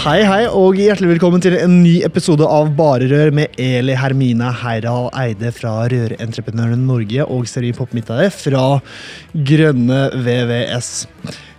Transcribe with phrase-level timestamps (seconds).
[0.00, 4.48] Hei, hei, og hjertelig velkommen til en ny episode av Bare Rør med Eli Hermine
[4.62, 8.62] Heidal Eide fra Rørentreprenørene Norge og Serin Poppmittare fra
[9.50, 10.88] Grønne VVS.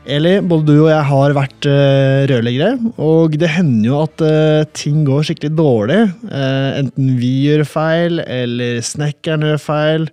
[0.10, 4.66] Eli, både du og jeg har vært uh, rørleggere, og det hender jo at uh,
[4.74, 6.02] ting går skikkelig dårlig.
[6.26, 10.10] Uh, enten vi gjør feil, eller snekkeren gjør feil.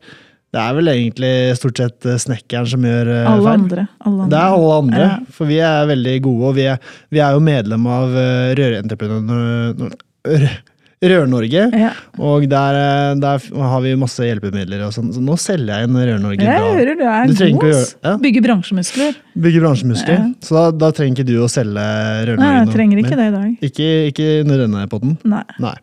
[0.48, 3.52] Det er vel egentlig stort sett snekkeren som gjør uh, alle feil.
[3.60, 4.30] Andre, alle andre.
[4.32, 5.18] Det er alle andre, Ja.
[5.36, 6.78] for vi er veldig gode, og vi er,
[7.12, 8.16] vi er jo medlem av
[8.56, 8.88] Rør-
[10.98, 11.60] Rør-Norge.
[11.78, 11.92] Ja.
[12.18, 12.76] Og der,
[13.22, 16.98] der har vi masse hjelpemidler og sånn, så nå selger jeg inn Rør-Norge Jeg hører
[16.98, 17.92] du er Du god.
[18.02, 18.14] ja.
[18.24, 19.18] Bygge bransjemuskler.
[19.38, 20.24] Bygger bransjemuskler.
[20.42, 23.34] Så da, da trenger ikke du å selge Rør-Norge Nei, jeg trenger ikke det i
[23.36, 23.50] dag.
[23.70, 25.14] Ikke, ikke under denne potten.
[25.36, 25.44] Nei.
[25.62, 25.74] Nei,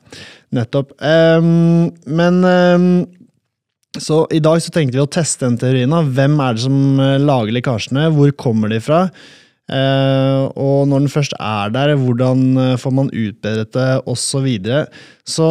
[0.59, 0.92] nettopp.
[1.00, 2.90] Um, men ehm,
[4.02, 5.94] så i dag så tenkte vi å teste den teorien.
[5.94, 6.04] da.
[6.04, 8.10] Hvem er det som eh, lager lekkasjene?
[8.16, 9.06] Hvor kommer de fra?
[9.66, 14.26] Eh, og når den først er der, hvordan eh, får man utbedret det, osv.
[14.26, 14.82] Så, videre.
[15.26, 15.48] så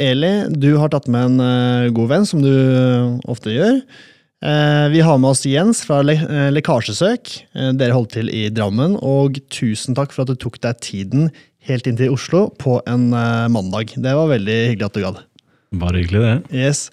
[0.00, 2.52] Eli, du har tatt med en god venn, som du
[3.30, 3.80] ofte gjør.
[4.44, 6.18] Eh, vi har med oss Jens fra le
[6.52, 7.32] Lekkasjesøk.
[7.78, 8.98] Dere holdt til i Drammen.
[9.00, 11.30] Og tusen takk for at du tok deg tiden
[11.64, 13.08] helt inn til Oslo på en
[13.54, 13.94] mandag.
[13.96, 15.22] Det var veldig hyggelig at du gadd.
[15.80, 16.34] Bare hyggelig, det.
[16.52, 16.90] Yes.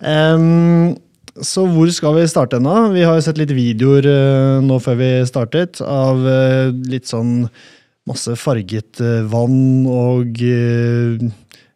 [0.00, 0.96] Ehm,
[1.40, 2.76] så hvor skal vi starte nå?
[2.94, 7.44] Vi har jo sett litt videoer uh, nå før vi startet, av uh, litt sånn
[8.08, 10.40] masse farget uh, vann og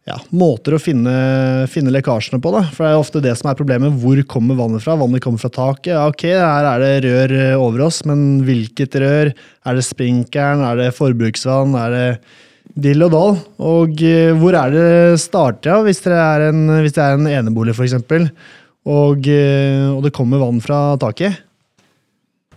[0.04, 1.15] ja, måter å finne,
[1.72, 2.53] finne lekkasjene på.
[2.53, 2.65] da.
[2.75, 3.94] For det er ofte det som er problemet.
[4.03, 4.98] Hvor kommer vannet fra?
[5.00, 5.94] Vannet kommer fra taket.
[5.94, 9.32] Ja, ok, her er det rør over oss, men hvilket rør?
[9.65, 10.65] Er det sprinkeren?
[10.66, 11.78] Er det forbruksvann?
[11.81, 12.09] Er det
[12.75, 13.41] dill og dall?
[13.62, 17.30] Og eh, hvor er det starter, ja, hvis, det er en, hvis det er en
[17.30, 17.98] enebolig, f.eks.,
[18.84, 21.41] og, eh, og det kommer vann fra taket?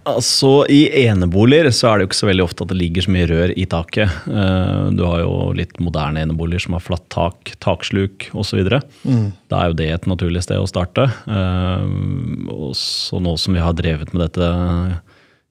[0.07, 3.11] Altså, I eneboliger så er det jo ikke så veldig ofte at det ligger så
[3.11, 4.11] mye rør i taket.
[4.27, 8.63] Eh, Du har jo litt moderne eneboliger som har flatt tak, taksluk osv.
[9.03, 9.25] Mm.
[9.51, 11.09] Da er jo det et naturlig sted å starte.
[11.27, 14.47] Og så nå som vi har drevet med dette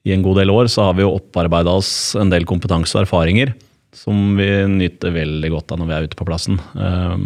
[0.07, 3.05] i en god del år, så har vi jo opparbeida oss en del kompetanse og
[3.05, 3.53] erfaringer
[3.97, 6.61] som vi nyter veldig godt av når vi er ute på plassen.
[6.77, 7.17] Eh,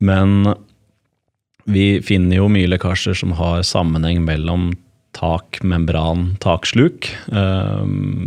[0.00, 0.54] Men
[1.68, 4.70] vi finner jo mye lekkasjer som har sammenheng mellom
[5.18, 7.08] tak, membran, taksluk.
[7.32, 7.82] Eh,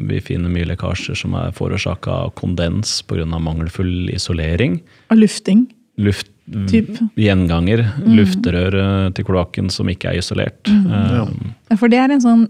[0.10, 3.26] Vi finner mye lekkasjer som er forårsaka av kondens pga.
[3.40, 4.82] mangelfull isolering.
[5.10, 5.68] Og lufting.
[5.98, 6.28] Luft,
[6.68, 6.90] Typ.
[7.16, 7.86] Gjenganger.
[8.02, 8.16] Mm.
[8.18, 10.64] Lufterør til kloakken som ikke er isolert.
[10.68, 10.90] Mm.
[10.90, 11.26] Ja.
[11.70, 12.50] Ja, For det er en sånn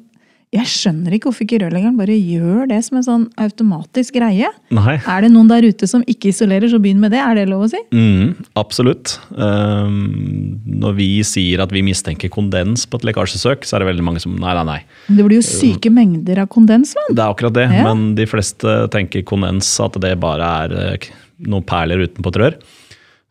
[0.51, 4.49] Jeg skjønner ikke hvorfor ikke rørleggeren bare gjør det som en sånn automatisk greie.
[4.75, 4.97] Nei.
[4.99, 7.21] Er det noen der ute som ikke isolerer, så begynn med det.
[7.23, 7.79] Er det lov å si?
[7.95, 9.13] Mm, absolutt.
[9.31, 14.07] Um, når vi sier at vi mistenker kondens på et lekkasjesøk, så er det veldig
[14.09, 14.77] mange som nei, nei, nei.
[15.07, 17.15] Det blir jo syke mengder av kondensvann.
[17.15, 17.87] Det er akkurat det, Ja.
[17.87, 21.11] men de fleste tenker kondens, at det bare er eh,
[21.47, 22.59] noen perler utenpå et rør.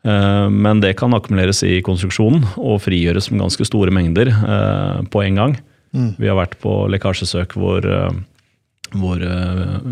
[0.09, 5.21] Eh, Men det kan akkumuleres i konstruksjonen og frigjøres med ganske store mengder eh, på
[5.21, 5.59] en gang.
[5.91, 8.13] Vi har vært på lekkasjesøk hvor, eh,
[8.95, 9.89] hvor eh,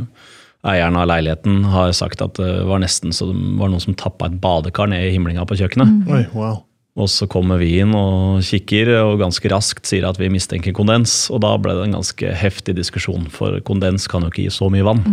[0.69, 4.29] eieren av leiligheten har sagt at det var nesten så det var noen som tappa
[4.29, 6.09] et badekar ned i himlinga på kjøkkenet.
[6.11, 6.61] Oi, wow.
[6.99, 11.29] Og så kommer vi inn og kikker, og ganske raskt sier at vi mistenker kondens.
[11.31, 14.67] Og da ble det en ganske heftig diskusjon, for kondens kan jo ikke gi så
[14.73, 15.05] mye vann.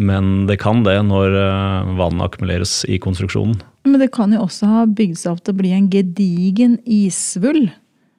[0.00, 3.58] Men det kan det når vann vannet akkumuleres i konstruksjonen.
[3.84, 7.66] Men det kan jo også ha bygd seg opp til å bli en gedigen isvull.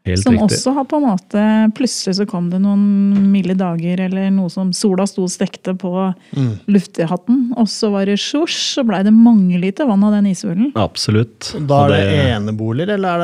[0.08, 0.48] Helt som riktig.
[0.58, 1.44] også har på en måte
[1.78, 2.86] Plutselig så kom det noen
[3.32, 5.92] milde dager, eller noe som sola sto og stekte på
[6.36, 6.54] Mm.
[6.68, 10.72] luftehatten, Og så var det sjosj, så blei det mange liter vann av den isvullen.
[10.76, 11.54] Absolutt.
[11.68, 13.20] Da er det eneboliger, eller er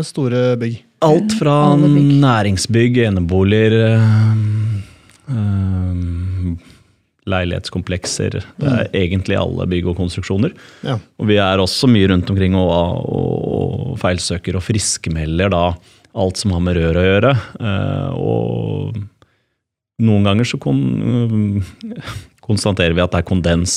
[0.00, 0.80] det store bygg?
[1.04, 2.20] Alt fra bygg.
[2.22, 3.74] næringsbygg, eneboliger
[5.28, 6.54] eh,
[7.24, 8.34] Leilighetskomplekser.
[8.60, 10.52] Det er egentlig alle bygg og konstruksjoner.
[10.84, 10.98] Ja.
[11.18, 13.46] Og vi er også mye rundt omkring og, og,
[13.94, 15.62] og feilsøker og friskmelder da
[16.14, 17.32] alt som har med rør å gjøre.
[17.58, 18.98] Eh, og
[20.04, 20.80] noen ganger så kon,
[22.44, 23.76] konstaterer vi at det er kondens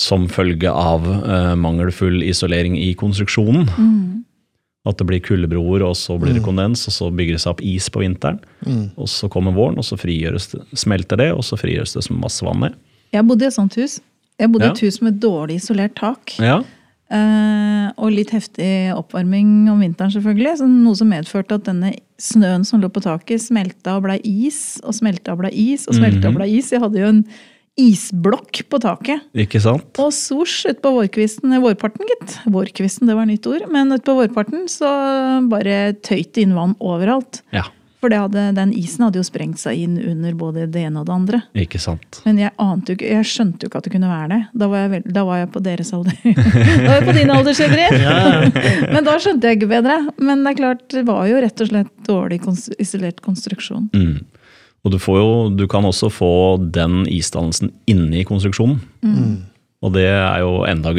[0.00, 3.66] som følge av eh, mangelfull isolering i konstruksjonen.
[4.88, 7.60] At det blir kuldebroer, og så blir det kondens, og så bygger det seg opp
[7.68, 8.38] is på vinteren.
[8.96, 10.40] Og så kommer våren, og så det,
[10.72, 12.78] smelter det, og så frigjøres det som masse vann ned.
[13.12, 13.98] Jeg bodde i et sånt hus.
[14.40, 14.72] Jeg bodde i Ja.
[14.72, 16.32] et hus med dårlig isolert tak.
[16.40, 16.62] Ja,
[17.10, 20.58] Eh, og litt heftig oppvarming om vinteren, selvfølgelig.
[20.60, 24.78] Så noe som medførte at denne snøen som lå på taket, smelta og blei is,
[24.84, 26.70] og smelta og blei is, og smelta og blei is.
[26.70, 27.24] Jeg hadde jo en
[27.80, 29.26] isblokk på taket.
[29.34, 29.90] ikke sant?
[30.02, 32.38] Og svosj utpå vårkvisten, vårparten, gitt.
[32.52, 33.66] Vårkvisten, det var nytt ord.
[33.72, 34.90] Men utpå vårparten så
[35.50, 37.42] bare tøyt det inn vann overalt.
[37.56, 37.66] Ja,
[38.00, 41.08] For det hadde, den isen hadde jo sprengt seg inn under både det ene og
[41.08, 41.42] det andre.
[41.52, 42.22] ikke sant.
[42.24, 44.40] Men jeg ante jo jeg skjønte jo ikke at det kunne være det.
[44.62, 46.16] Da var jeg, vel, da var jeg på deres alder.
[46.24, 47.96] da var jeg på din alder, Skjebrer.
[48.94, 49.98] Men da skjønte jeg ikke bedre.
[50.16, 52.40] Men det er klart, det var jo rett og slett dårlig
[52.80, 53.90] isolert konstruksjon.
[53.92, 54.20] Mm.
[54.80, 56.32] Og du, får jo, du kan også få
[56.72, 58.80] den isdannelsen inni konstruksjonen.
[59.80, 60.90] Og det er jo enda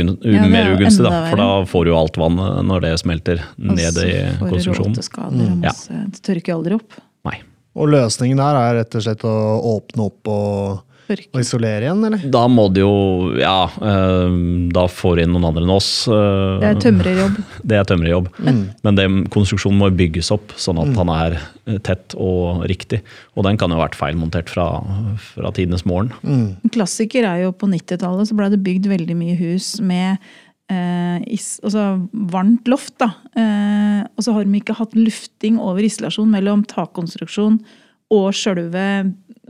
[0.41, 3.81] er mer ugunstig, da, for da får du alt vannet når det smelter ned i
[3.85, 4.95] Og så får du konstruksjonen.
[4.95, 5.73] råteskader og Ja.
[6.15, 6.97] Det tørker jo aldri opp.
[7.29, 7.35] Nei.
[7.77, 9.35] Og løsningen her er rett og slett å
[9.77, 10.81] åpne opp og.
[11.09, 12.21] Og isolere igjen, eller?
[12.31, 14.35] Da må det jo Ja, eh,
[14.75, 16.07] da får du inn noen andre enn oss.
[16.07, 17.39] eh, Det er tømrerjobb.
[17.71, 18.29] Det er tømrerjobb.
[18.83, 21.39] Men det, konstruksjonen må bygges opp sånn at han er
[21.83, 23.01] tett og riktig.
[23.35, 24.69] Og den kan jo ha vært feilmontert fra,
[25.33, 26.13] fra tidenes morgen.
[26.23, 30.17] En klassiker er jo på 90-tallet så ble det bygd veldig mye hus med
[30.71, 32.95] eh, is, altså varmt loft.
[33.03, 33.11] da.
[33.35, 37.59] Eh, og så har de ikke hatt lufting over isolasjon mellom takkonstruksjon
[38.11, 38.81] og sjølve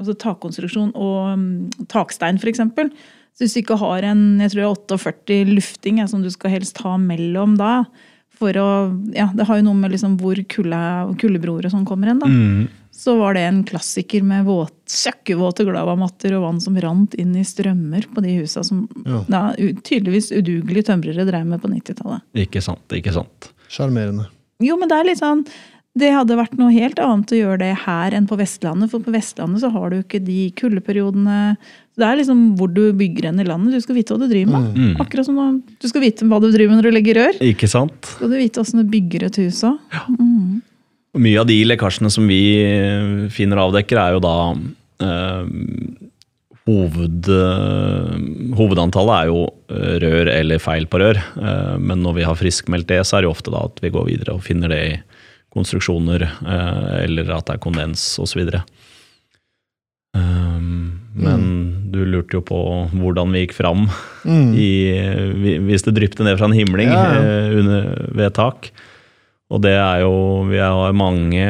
[0.02, 1.46] altså takkonstruksjon og um,
[1.92, 2.64] takstein, f.eks.
[3.32, 6.58] Så hvis du ikke har en jeg tror er 48 lufting ja, som du skal
[6.58, 7.86] helst ha mellom da,
[8.42, 8.68] for å,
[9.14, 10.84] ja, Det har jo noe med liksom hvor kulde,
[11.22, 12.22] kuldebroer og sånn kommer hen.
[12.24, 12.30] da
[13.02, 17.44] så var det en klassiker med våt, søkkevåte glavamatter og vann som rant inn i
[17.48, 19.24] strømmer på de husa som Ja.
[19.28, 22.22] da, tydeligvis udugelige tømrere drev med på 90-tallet.
[22.36, 23.52] Ikke sant, ikke sant.
[23.72, 24.28] Sjarmerende.
[24.60, 25.46] Jo, men det er litt sånn
[26.00, 28.88] det hadde vært noe helt annet å gjøre det her enn på Vestlandet.
[28.94, 31.58] For på Vestlandet så har du ikke de kuldeperiodene.
[32.00, 33.76] Det er liksom hvor du bygger hen i landet.
[33.76, 34.78] Du skal vite hva du driver med.
[34.78, 34.94] Mm.
[35.04, 37.42] Akkurat som du skal vite hva du driver med når du legger rør.
[37.44, 38.14] Ikke sant?
[38.16, 39.82] Skal du vite åssen du bygger et hus òg.
[41.12, 44.36] Og Mye av de lekkasjene som vi eh, finner og avdekker, er jo da
[45.04, 45.50] øh,
[46.72, 49.42] hoved, øh, Hovedantallet er jo
[50.06, 51.20] rør eller feil på rør.
[51.36, 53.92] Øh, men når vi har friskmeldt det, så er det jo ofte da at vi
[53.92, 54.94] går videre og finner det i
[55.54, 58.46] konstruksjoner, eh, eller at det er kondens osv.
[60.14, 61.42] Men men
[61.92, 62.58] du lurte jo på
[62.96, 63.88] hvordan vi gikk fram
[64.24, 64.52] Mm.
[64.54, 64.70] i,
[65.66, 67.22] hvis det drypte ned fra en himling Ja, ja.
[67.26, 68.70] eh, under, ved tak.
[69.52, 71.46] Og det er jo Vi har mange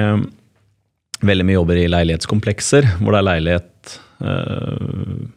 [1.22, 5.28] Veldig mye jobber i leilighetskomplekser, hvor det er leilighet eh,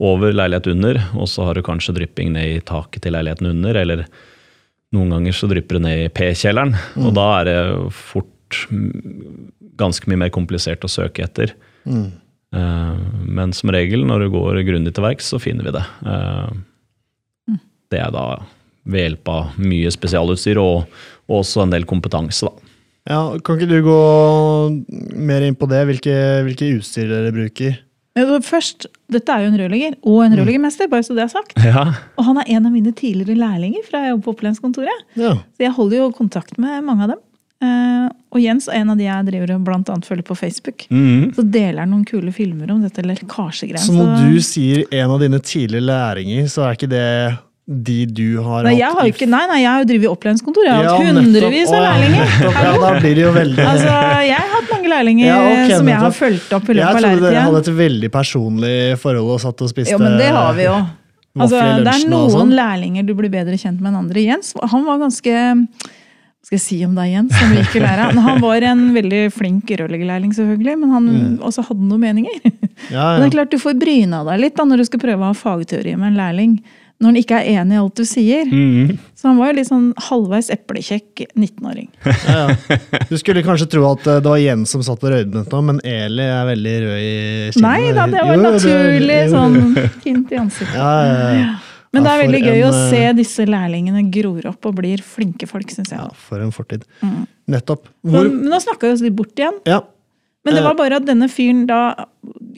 [0.00, 3.76] over, leilighet under, og så har du kanskje drypping ned i taket til leiligheten under,
[3.78, 4.02] eller
[4.96, 7.58] noen ganger så drypper det ned i P-kjelleren, og da er det
[7.94, 11.52] fort mm, ganske mye mer komplisert å søke etter.
[11.86, 12.08] Mm.
[12.56, 12.96] Eh,
[13.30, 15.84] Men som regel, når du går grundig til verks, så finner vi det.
[16.06, 16.50] Eh,
[17.90, 18.24] Det er da
[18.90, 20.84] ved hjelp av mye spesialutstyr og,
[21.30, 22.68] og også en del kompetanse, da.
[23.10, 23.96] Ja, kan ikke du gå
[25.18, 25.80] mer inn på det?
[25.88, 26.14] Hvilke,
[26.46, 27.78] hvilke utstyr dere bruker?
[28.44, 31.56] Først, Dette er jo en rørlegger og en rørleggermester, bare så det er sagt.
[31.64, 31.86] Ja,
[32.16, 35.02] Og han er en av mine tidligere lærlinger fra jeg jobber på opplæringskontoret.
[35.18, 35.34] Ja.
[35.56, 37.20] Så jeg holder jo kontakt med mange av dem.
[37.60, 40.86] Eh, og Jens er en av de jeg driver og blant annet følger på Facebook.
[40.88, 41.32] Mm.
[41.36, 43.84] Så deler han noen kule filmer om dette lekkasjegreiene.
[43.84, 47.06] Så når du sier en av dine tidligere læringer, så er ikke det
[47.70, 50.64] de du har Nei, hatt jeg har ikke, nei, nei, jeg har jo drevet opplæringskontor.
[50.66, 52.32] Jeg har Ja, hatt hundrevis av lærlinger.
[52.50, 53.92] Ja, da blir det jo veldig Altså,
[54.26, 56.96] Jeg har hatt mange lærlinger Ja, okay, som jeg har fulgt opp i Jeg løpet
[56.96, 58.74] av trodde dere hadde et veldig personlig
[59.04, 60.74] forhold og satt og spiste Jo, men det har vi jo.
[61.38, 62.50] Altså, det er noen sånn.
[62.58, 64.24] lærlinger du blir bedre kjent med enn andre.
[64.26, 65.36] Jens han var ganske
[66.40, 68.06] skal jeg si om deg, Jens, som liker lære?
[68.26, 71.08] Han var en veldig flink rørleggerlærling, selvfølgelig, men han
[71.46, 72.38] også hadde noen meninger.
[72.90, 75.20] Ja, Men det er klart Du får bryna deg litt da, når du skal prøve
[75.20, 76.54] å ha fagteori med en lærling.
[77.00, 78.50] Når han ikke er enig i alt du sier.
[78.52, 78.98] Mm.
[79.16, 81.88] Så han var jo litt sånn halvveis eplekjekk 19-åring.
[82.04, 82.78] Ja, ja.
[83.08, 85.80] Du skulle kanskje tro at eh, det var Jens som satt og røydet nå, men
[85.86, 87.14] Eli er veldig rød i
[87.56, 87.64] kinnet.
[87.64, 89.58] Nei da, det var Jo, naturlig jo, sånn
[90.04, 90.76] hint i ansiktet.
[90.76, 91.50] Ja, ja, ja.
[91.90, 95.48] Men det er veldig gøy en, å se disse lærlingene gror opp og blir flinke
[95.50, 95.98] folk, syns jeg.
[95.98, 96.84] ja, for en fortid.
[97.00, 97.24] Mm.
[97.56, 97.88] Nettopp.
[98.04, 98.28] Hvor...
[98.28, 99.56] Men, men nå snakka vi oss litt bort igjen.
[99.66, 99.80] Ja.
[100.44, 100.66] Men det Eh.
[100.68, 102.06] var bare at denne fyren da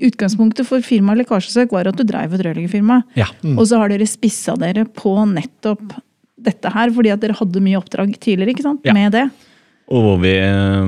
[0.03, 3.03] Utgangspunktet for firmaet Lekkasjesøk var at du dreiv et rørleggerfirma.
[3.19, 3.27] Ja.
[3.57, 5.93] Og så har dere spissa dere på nettopp
[6.43, 8.81] dette her, fordi at dere hadde mye oppdrag tidligere ikke sant?
[8.85, 8.93] Ja.
[8.95, 9.29] med det.
[9.93, 10.87] Og vi, eh,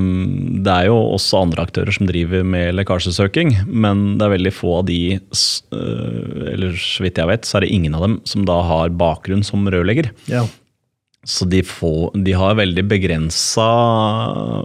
[0.65, 4.79] det er jo også andre aktører som driver med lekkasjesøking, men det er veldig få
[4.79, 8.43] av de, øh, eller så vidt jeg vet, så er det ingen av dem som
[8.45, 10.11] da har bakgrunn som rørlegger.
[10.27, 10.45] ja.
[11.25, 13.65] Så de, få, de har veldig begrensa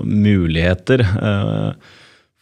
[0.04, 1.72] muligheter eh,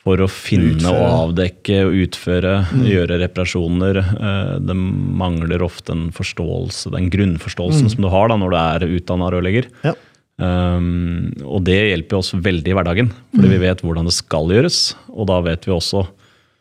[0.08, 0.96] for å finne Utføre.
[0.96, 2.52] og avdekke og utføre,
[2.88, 4.00] gjøre reparasjoner.
[4.00, 8.86] Eh, det mangler ofte en forståelse, den grunnforståelsen som du har da når du er
[8.98, 9.68] utdanna rørlegger.
[9.84, 9.92] Ja.
[10.38, 14.78] Um, og det hjelper oss veldig i hverdagen, fordi vi vet hvordan det skal gjøres.
[15.10, 16.06] Og da vet vi også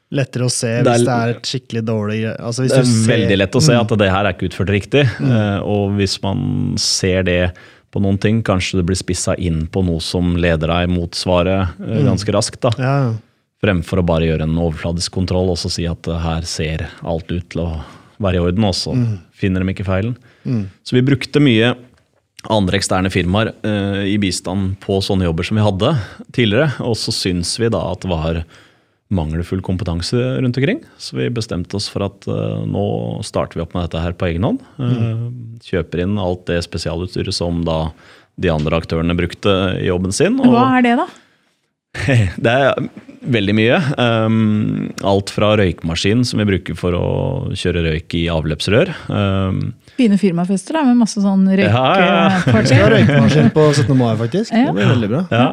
[0.08, 3.58] Lettere å se hvis det er et skikkelig dårlig altså Det er ser- veldig lett
[3.60, 5.04] å se at det her er ikke utført riktig.
[5.20, 7.42] Uh, og hvis man ser det
[7.92, 11.76] på noen ting, kanskje det blir spissa inn på noe som leder deg mot svaret
[11.76, 12.62] uh, ganske raskt.
[12.64, 12.72] da.
[12.80, 12.96] Ja,
[13.64, 17.32] Fremfor å bare gjøre en overfladisk kontroll og så si at eh, her ser alt
[17.32, 17.70] ut til å
[18.22, 18.94] være i orden, og så
[19.38, 20.16] finner de ikke feilen.
[20.86, 21.76] Så vi brukte mye
[22.50, 25.92] andre eksterne firmaer eh, i bistand på sånne jobber som vi hadde
[26.34, 26.70] tidligere.
[26.86, 28.40] Og så syns vi da at det var
[29.14, 30.82] mangelfull kompetanse rundt omkring.
[31.00, 32.86] Så vi bestemte oss for at eh, nå
[33.28, 34.64] starter vi opp med dette her på egen hånd.
[34.80, 35.28] Eh,
[35.70, 37.92] kjøper inn alt det spesialutstyret som da
[38.38, 40.40] de andre aktørene brukte i jobben sin.
[40.42, 41.08] og- Hva er det, da?
[42.46, 42.90] det er
[43.28, 43.78] veldig mye.
[44.00, 47.08] Um, alt fra røykmaskin som vi bruker for å
[47.58, 48.94] kjøre røyk i avløpsrør.
[49.12, 49.62] Um,
[49.98, 52.20] Fine firmafester da, med masse sånn Ja, ja.
[52.46, 53.96] Vi skal ha røykemaskin på 17.
[53.98, 54.54] mai, faktisk.
[54.54, 54.70] Ja.
[54.70, 55.26] Det blir veldig bra.
[55.34, 55.50] ja.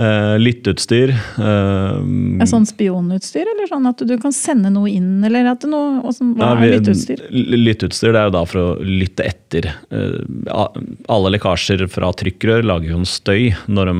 [0.00, 1.10] Uh, lytteutstyr.
[1.36, 1.98] Uh,
[2.40, 5.98] Er sånn spionutstyr, eller sånn at du kan sende noe inn, eller at det noe,
[6.08, 7.24] også, hva ja, er vi- lytteutstyr?
[7.66, 9.68] Lytteutstyr det er jo da for å lytte etter.
[9.92, 10.22] Uh,
[11.10, 13.96] alle lekkasjer fra trykkrør lager jo en støy når de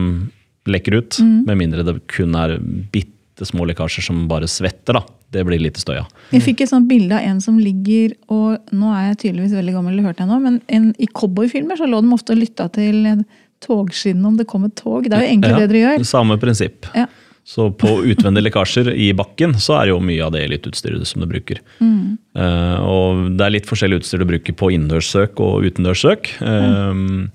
[0.73, 1.19] lekker ut.
[1.23, 1.39] Mm.
[1.49, 2.57] Med mindre det kun er
[2.93, 4.99] bitte små lekkasjer som bare svetter.
[4.99, 5.05] da.
[5.31, 6.09] Det blir lite støy av.
[6.35, 9.77] Jeg fikk et sånt bilde av en som ligger og Nå er jeg tydeligvis veldig
[9.77, 13.23] gammel, hørte jeg nå, men en, i cowboyfilmer så lå de ofte og lytta til
[13.65, 15.07] togskinnene om det kom et tog.
[15.07, 16.07] Det er jo egentlig Ja, det dere gjør.
[16.09, 16.89] Samme prinsipp.
[16.97, 17.07] Ja.
[17.51, 21.23] Så på utvendige lekkasjer i bakken så er det jo mye av det elitutstyret som
[21.23, 21.59] du bruker.
[21.81, 22.19] Mm.
[22.37, 26.35] Uh, og det er litt forskjellig utstyr du bruker på innendørssøk og utendørssøk.
[26.45, 27.31] Um,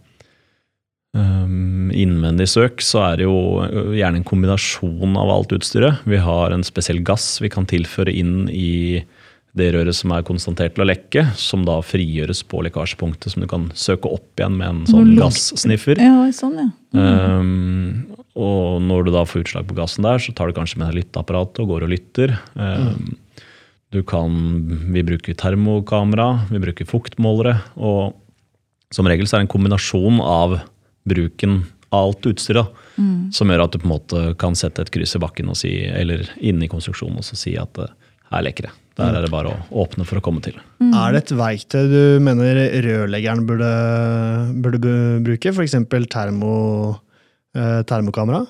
[1.15, 3.63] um, innvendig søk så er det jo
[3.95, 6.03] gjerne en kombinasjon av alt utstyret.
[6.05, 9.03] Vi har en spesiell gass vi kan tilføre inn i
[9.55, 13.47] det røret som er konstatert til å lekke, som da frigjøres på lekkasjepunktet, som du
[13.47, 16.01] kan søke opp igjen med en sånn gassniffer.
[16.03, 16.71] Ja, sånn, ja.
[16.91, 20.91] Um, og når du da får utslag på gassen der, så tar du kanskje med
[20.91, 22.35] deg lytteapparatet og går og lytter.
[22.59, 23.15] Um,
[23.93, 24.33] Du kan,
[24.91, 27.61] Vi bruker termokamera, vi bruker fuktmålere.
[27.77, 28.15] Og
[28.91, 30.57] som regel så er det en kombinasjon av
[31.07, 32.85] bruken av alt utstyret da,
[33.35, 35.71] som gjør at du på en måte kan sette et kryss i bakken og si,
[35.85, 37.93] eller inne i konstruksjonen og så si at eh,
[38.33, 38.73] her leker det.
[38.95, 40.55] Der er det bare å åpne for å komme til.
[40.85, 43.71] Er det et verktøy du mener rørleggeren burde,
[44.63, 44.93] burde
[45.25, 45.51] bruke?
[45.51, 45.75] F.eks.
[46.13, 46.53] Termo,
[47.57, 48.45] eh, termokamera?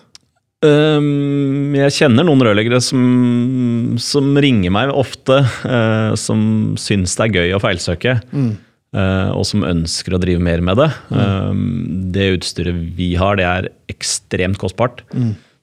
[0.65, 6.39] Um, jeg kjenner noen rørleggere som, som ringer meg ofte, eh, som
[6.79, 8.15] syns det er gøy å feilsøke.
[8.53, 8.53] eh,
[8.95, 10.89] og som ønsker å drive mer med det.
[11.11, 12.11] Mm.
[12.15, 15.03] det utstyret vi har, det er ekstremt kostbart.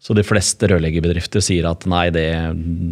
[0.03, 2.25] Så de fleste rørleggerbedrifter sier at nei, det,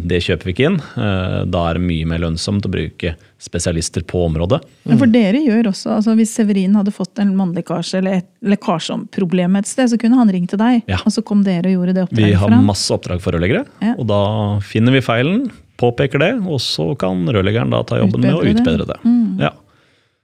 [0.07, 0.77] det kjøper vi ikke inn.
[0.95, 4.61] Eh, da er det mye mer lønnsomt å bruke spesialister på området.
[4.87, 4.95] Mm.
[5.01, 9.67] for dere gjør også, altså Hvis Severin hadde fått en mannlekkasje eller et lekkasjeproblem et
[9.67, 11.01] sted, så kunne han ringt til deg, Ja.
[11.05, 12.65] og så kom dere og gjorde det Vi oppdraget har for ham?
[12.71, 13.93] masse oppdrag for rørleggere, Ja.
[13.97, 14.21] og da
[14.63, 18.55] finner vi feilen, påpeker det, og så kan rørleggeren da ta jobben med å Utbedre
[18.55, 18.61] det.
[18.61, 19.43] utbedre det.
[19.43, 19.51] Ja.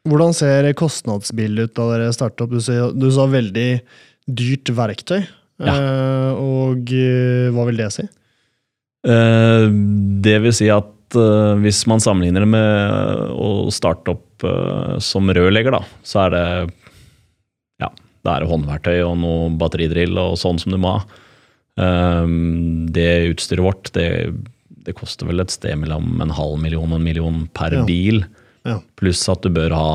[0.07, 2.53] Hvordan ser kostnadsbildet ut da dere startet opp?
[2.55, 3.67] Du sa, du sa veldig
[4.27, 5.21] dyrt verktøy.
[5.63, 5.73] Ja.
[5.73, 8.05] Eh, og eh, hva vil det si?
[9.07, 9.67] Eh,
[10.23, 10.93] Det vil si at
[11.63, 14.43] hvis man sammenligner det med å starte opp
[14.99, 16.41] som rørlegger, da, så er det
[17.79, 17.87] ja,
[18.27, 21.05] det er håndverktøy og noe batteridrill og sånn som du må ha.
[22.91, 24.07] Det utstyret vårt, det,
[24.83, 27.85] det koster vel et sted mellom en halv million og en million per Ja.
[27.87, 28.25] bil.
[28.67, 28.81] Ja.
[28.99, 29.89] Pluss at du bør ha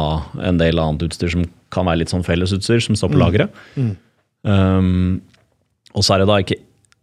[0.48, 3.62] en del annet utstyr som kan være litt sånn fellesutstyr, som står på lageret.
[4.42, 5.20] Um,
[5.92, 6.56] og så er det da ikke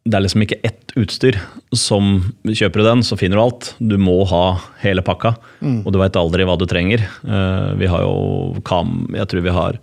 [0.09, 1.37] Det er liksom ikke ett utstyr
[1.77, 3.69] som Kjøper du den, så finner du alt.
[3.77, 7.03] Du må ha hele pakka, og du veit aldri hva du trenger.
[7.23, 9.79] Uh, vi har jo kam, Jeg tror vi har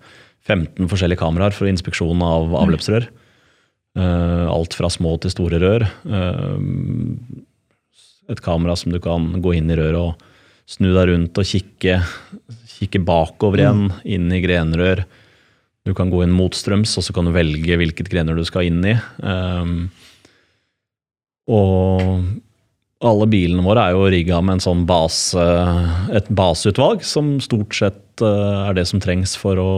[0.46, 3.08] 15 forskjellige kameraer for inspeksjon av avløpsrør.
[3.96, 5.86] Uh, alt fra små til store rør.
[6.04, 6.58] Uh,
[8.30, 10.26] et kamera som du kan gå inn i røret og
[10.66, 12.00] snu deg rundt og kikke,
[12.76, 15.04] kikke bakover igjen, inn i grenrør.
[15.87, 18.82] Du kan gå inn motstrøms, og så kan du velge hvilket grenrør du skal inn
[18.90, 18.96] i.
[19.23, 19.87] Um,
[21.46, 22.02] og
[23.06, 25.44] alle bilene våre er jo rigga med en sånn base,
[26.16, 29.73] et baseutvalg, som stort sett eh, er det som trengs for å,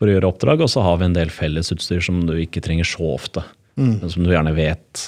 [0.00, 0.64] for å gjøre oppdrag.
[0.64, 3.44] Og så har vi en del fellesutstyr som du ikke trenger så ofte.
[4.00, 5.06] Men som du gjerne vet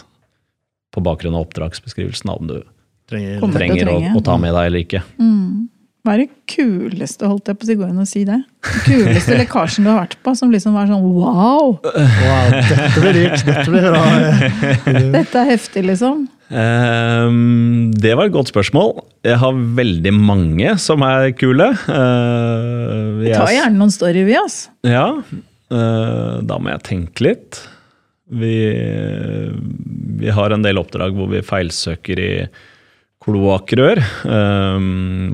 [0.93, 2.59] på bakgrunn av oppdragsbeskrivelsen om du
[3.13, 4.17] Trenger trenger å, trenge.
[4.19, 5.03] å ta med deg eller ikke.
[5.21, 5.69] Mm.
[6.03, 8.39] Hva er det kuleste, holdt jeg på å si, går det an å si det?
[8.67, 11.77] Den kuleste lekkasjen du har vært på, som liksom var sånn wow!
[11.79, 13.45] Wow, dette blir rikt.
[13.47, 14.01] Dette blir bra.
[15.15, 16.25] Dette er heftig, liksom.
[16.51, 18.97] Um, det var et godt spørsmål.
[19.25, 21.71] Jeg har veldig mange som er kule.
[21.87, 24.65] Uh, Vi tar gjerne noen story, vi, ass.
[24.83, 25.07] Ja,
[25.73, 27.63] Uh, da må jeg tenke litt.
[28.29, 28.57] Vi,
[30.21, 32.29] vi har en del oppdrag hvor vi feilsøker i
[33.23, 34.87] kloakkrør, eh,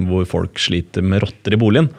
[0.09, 1.91] hvor folk sliter med rotter i boligen.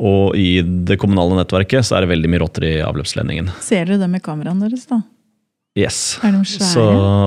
[0.00, 3.50] Og i det kommunale nettverket så er det veldig mye rotter i avløpsledningen.
[3.60, 5.02] Ser dere det med kameraene deres, da?
[5.78, 6.18] Yes.
[6.26, 6.70] Er de svære?
[6.72, 6.86] Så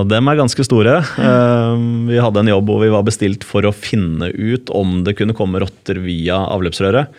[0.09, 0.97] dem er ganske store.
[0.99, 5.15] Eh, Vi hadde en jobb hvor vi var bestilt for å finne ut om det
[5.19, 7.13] kunne komme rotter via avløpsrøret.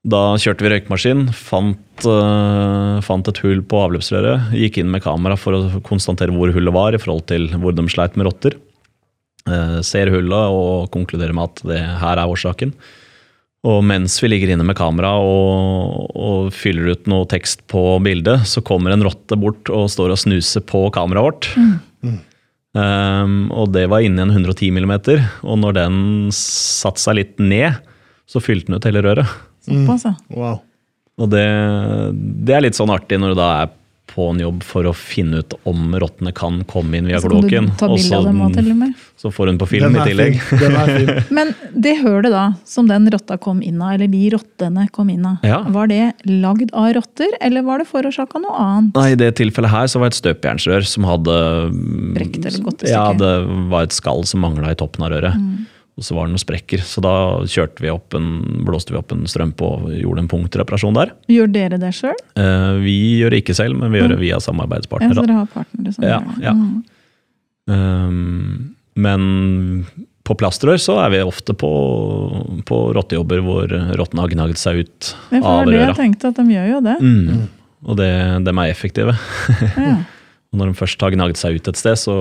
[0.00, 4.54] Da kjørte vi røykmaskin, fant, uh, fant et hull på avløpsrøret.
[4.56, 7.84] Gikk inn med kamera for å konstatere hvor hullet var i forhold til hvor de
[7.92, 8.56] sleit med rotter.
[9.50, 12.74] Eh, ser hullet og konkluderer med at det her er årsaken.
[13.68, 18.46] Og mens vi ligger inne med kamera og, og fyller ut noe tekst på bildet,
[18.48, 21.50] så kommer en rotte bort og står og snuser på kameraet vårt.
[22.70, 24.92] Um, og det var inni en 110 mm,
[25.42, 26.00] og når den
[26.32, 27.82] satte seg litt ned,
[28.30, 29.36] så fylte den ut hele røret.
[29.68, 29.84] Mm.
[30.32, 30.62] Wow.
[31.20, 31.44] Og det,
[32.46, 33.74] det er litt sånn artig når du da er
[34.10, 37.68] på en jobb for å finne ut om rottene kan komme inn via Så kloakken.
[37.80, 38.94] og med.
[39.20, 40.40] så får hun på film Den i tillegg.
[40.42, 40.58] fin.
[40.64, 41.10] Den er fin.
[41.38, 41.54] Men
[41.86, 45.36] det hølet da, som den rotta kom inn av, eller de rottene kom inn av,
[45.46, 45.62] Ja.
[45.68, 48.94] var det lagd av rotter, eller var det forårsaka noe annet?
[48.98, 51.36] Nei, I det tilfellet her så var det et støpejernsrør som hadde
[52.16, 53.34] Brekt eller gått i Ja, det
[53.70, 55.36] var et skall som mangla i toppen av røret.
[55.38, 55.66] Mm.
[55.98, 56.82] Og så var det noen sprekker.
[56.86, 57.14] Så da
[57.82, 58.28] vi opp en,
[58.64, 61.12] blåste vi opp en strøm på og gjorde en punktreparasjon der.
[61.28, 62.16] Gjør dere det sjøl?
[62.40, 65.50] Eh, vi gjør det ikke selv, men vi gjør det via Ja, så dere har
[65.52, 66.46] partnere som Ja, gjør det.
[66.48, 66.54] ja.
[67.70, 69.84] Um, men
[70.26, 71.70] på plastrør så er vi ofte på,
[72.66, 75.40] på rottejobber hvor rottene har gnagd seg ut av røra.
[75.40, 76.96] Det av det jeg tenkte, at de gjør jo det.
[77.02, 77.44] Mm.
[77.90, 78.10] Og det,
[78.46, 79.16] de er effektive.
[79.76, 79.94] Ja.
[80.56, 82.14] Når de først har gnagd seg ut et sted, så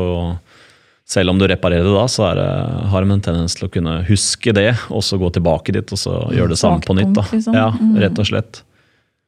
[1.09, 2.47] selv om du reparerer det da, så er det,
[2.93, 5.98] har de en tendens til å kunne huske det, og så gå tilbake dit og
[5.98, 7.13] så gjøre det samme på nytt.
[7.17, 7.24] da.
[7.33, 7.55] Liksom.
[7.57, 7.95] Ja, Mm.
[8.03, 8.61] rett og slett.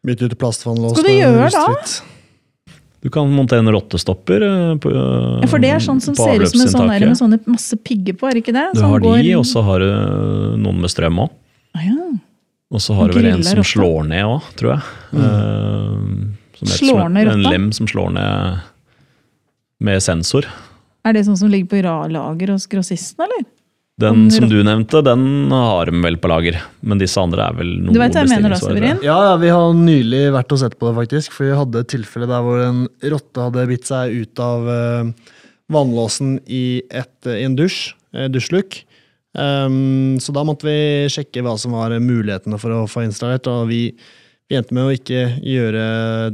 [0.05, 0.93] Bytte ut plastvannlås.
[0.93, 1.65] Skal du med gjøre da?
[3.01, 4.91] Du kan montere en rottestopper eh, på,
[5.41, 7.73] Ja, For det er sånn som ser ut som en sånn der, med sånne masse
[7.81, 8.67] pigger på, er det ikke det?
[8.77, 11.31] Du har de, går- og så har du noen med strøm òg.
[11.73, 11.97] Ah, ja.
[12.71, 13.69] Og så har du vel en som rotta.
[13.73, 14.83] slår ned òg, tror jeg.
[15.17, 15.97] Eh,
[16.61, 18.61] som heter- Slår ned En lem som slår ned
[19.79, 20.45] med sensor.
[21.07, 21.81] Er det sånn som ligger på
[22.13, 23.47] lager hos grossisten, eller?
[24.01, 26.57] Den som du nevnte, den har de vel på lager.
[26.81, 29.01] Men disse andre er vel noe bestillingsvarer.
[29.05, 31.35] Ja, ja, vi har nylig vært og sett på det, faktisk.
[31.35, 35.35] For vi hadde et tilfelle der hvor en rotte hadde bitt seg ut av eh,
[35.75, 38.81] vannlåsen i, et, i en dusj, eh, dusjlukk.
[39.37, 43.47] Um, så da måtte vi sjekke hva som var mulighetene for å få installert.
[43.51, 43.83] Og vi,
[44.51, 45.83] vi endte med å ikke gjøre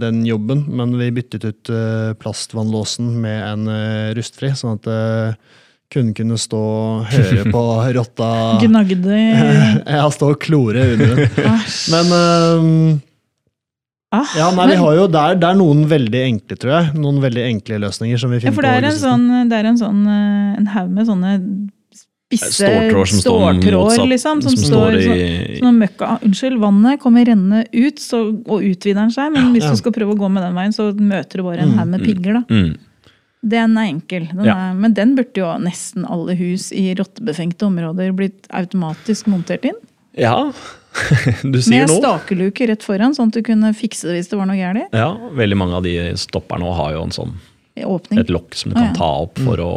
[0.02, 5.60] den jobben, men vi byttet ut eh, plastvannlåsen med en eh, rustfri, sånn at uh,
[5.94, 7.62] kunden kunne stå og høre på
[8.00, 8.30] rotta
[8.64, 9.20] Gnagde
[10.00, 11.46] Ja, stå og klore under den.
[11.94, 12.74] Men um,
[14.08, 16.92] Ah, ja, nei, vi har jo, det, er, det er noen veldig enkle, tror jeg.
[17.04, 18.92] Noen veldig enkle løsninger som vi Ja, finner for det er på.
[18.94, 21.32] en sånn, det er en sånn eh, en haug med sånne
[22.28, 24.42] spisse som ståltråder, liksom.
[24.42, 26.10] Som, som står, i så, sånn møkka.
[26.28, 29.32] Unnskyld, vannet kommer rennende ut, så, og utvider den seg.
[29.34, 29.72] Men hvis Ja.
[29.72, 32.04] du skal prøve å gå med den veien, så møter du bare en haug med
[32.04, 32.44] pigger, da.
[32.50, 32.78] mm.
[33.48, 34.28] Den er enkel.
[34.34, 34.56] Den Ja.
[34.72, 39.78] er, men den burde jo nesten alle hus i rottebefengte områder blitt automatisk montert inn.
[40.18, 40.52] Ja,
[41.46, 42.00] du sier Med noe.
[42.02, 44.90] stakeluke rett foran, sånn at du kunne fikse det hvis det var noe galt.
[44.92, 47.36] Ja, veldig mange av de stopperne nå har jo en sånn,
[47.86, 48.20] Åpning.
[48.20, 48.94] et lokk som du Ah, kan ja.
[48.98, 49.72] ta opp for å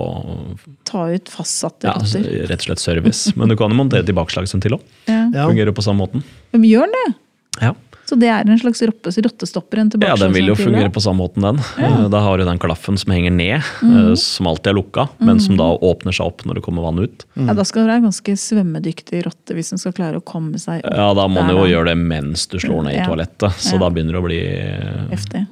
[0.84, 2.46] Ta ut fastsatte ja, rotter.
[2.48, 3.36] rett og slett service.
[3.36, 4.80] Men du kan jo montere tilbakeslagsventil òg.
[5.06, 5.46] Ja.
[5.46, 6.22] Fungerer på samme måten.
[6.52, 7.14] Men gjør den det?
[7.62, 7.74] Ja.
[8.10, 9.78] Så det er en slags rottestopper?
[9.78, 11.60] En ja, den vil jo fungere på samme måten, den.
[11.78, 12.08] Ja.
[12.10, 14.16] Da har du den klaffen som henger ned, mm.
[14.18, 17.22] som alltid er lukka, men som da åpner seg opp når det kommer vann ut.
[17.38, 20.58] Ja, da skal du være en ganske svømmedyktig rotte hvis den skal klare å komme
[20.58, 20.90] seg opp.
[20.90, 21.70] Ja, Da må du jo da.
[21.70, 23.06] gjøre det mens du slår ned i Ja.
[23.06, 23.78] toalettet, så Ja.
[23.78, 25.46] da begynner det å bli eh, Heftig.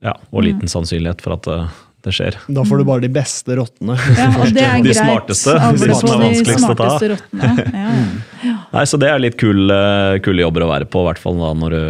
[0.00, 1.46] Ja, og liten sannsynlighet for at
[2.08, 2.38] det, skjer.
[2.58, 3.96] Da får du bare de beste rottene.
[4.18, 6.90] Ja, det er De smarteste, de som er vanskeligst å ta.
[8.38, 8.52] Ja.
[8.70, 11.40] Nei, så Det er litt kul, eh, kule jobber å være på, i hvert fall
[11.40, 11.80] da når du,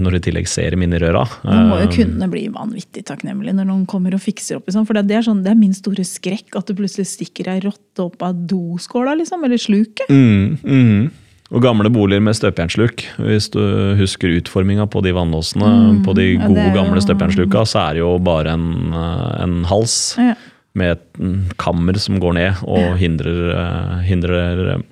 [0.00, 1.26] når du i tillegg ser i røra.
[1.44, 4.68] Nå må jo Eh, kundene bli vanvittig takknemlige når noen kommer og fikser opp.
[4.68, 4.86] Liksom.
[4.88, 8.04] For det er, sånn, det er min store skrekk at det plutselig stikker ei rotte
[8.04, 9.44] opp av doskåla, liksom.
[9.46, 10.08] Eller sluket.
[10.12, 11.10] Mm, mm.
[11.48, 13.06] Og gamle boliger med støpejernsluk.
[13.24, 13.60] Hvis du
[13.96, 18.02] husker utforminga på de vannlåsene på de Mm, gode, jo- gamle støpejernssluka, så er det
[18.02, 20.34] jo bare en, eh, en hals Ja.
[20.74, 24.82] med et mm, kammer som går ned og hindrer, eh, hindrer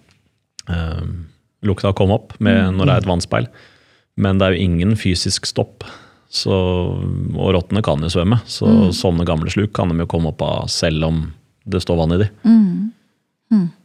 [0.69, 1.03] uh,
[1.62, 3.47] lukta komme opp med, når det er et vannspeil.
[4.16, 5.85] Men det er jo ingen fysisk stopp.
[6.31, 10.40] Så, og rottene kan jo svømme, så sånne gamle sluk kan de jo komme opp
[10.42, 11.21] av selv om
[11.69, 12.31] det står vann i de.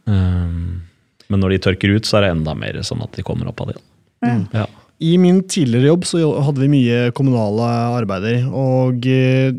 [0.06, 0.82] Um,
[1.32, 3.64] men når de tørker ut, så er det enda mer sånn at de kommer opp
[3.64, 3.80] av de.
[4.52, 4.68] Ja.
[5.02, 9.56] I min tidligere jobb så hadde vi mye kommunale arbeider, og eh,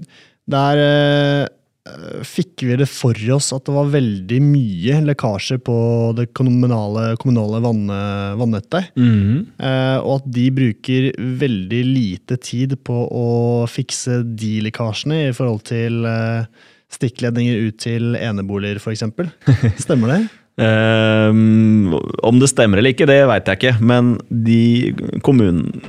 [0.48, 1.50] der eh,
[2.24, 5.76] fikk vi det for oss at det var veldig mye lekkasjer på
[6.16, 7.84] det kommunale, kommunale vann,
[8.40, 8.94] vannettet.
[8.96, 9.44] Mm.
[9.60, 11.10] Eh, og at de bruker
[11.44, 13.28] veldig lite tid på å
[13.72, 16.48] fikse de lekkasjene i forhold til eh,
[16.94, 19.04] stikkledninger ut til eneboliger, f.eks.
[19.86, 20.22] Stemmer det?
[20.62, 23.76] Ehm, om det stemmer eller ikke, det veit jeg ikke.
[23.82, 24.94] Men de
[25.26, 25.82] kommunen,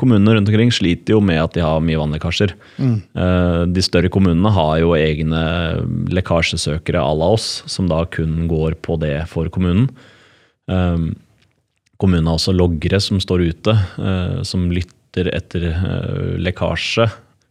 [0.00, 2.54] kommunene rundt omkring sliter jo med at de har mye vannlekkasjer.
[2.80, 5.42] Eh, de større kommunene har jo egne
[6.14, 9.90] lekkasjesøkere à la oss, som da kun går på det for kommunen.
[10.68, 11.14] Um,
[11.96, 17.08] kommunen har også loggere som står ute, eh, som lytter etter eh, lekkasje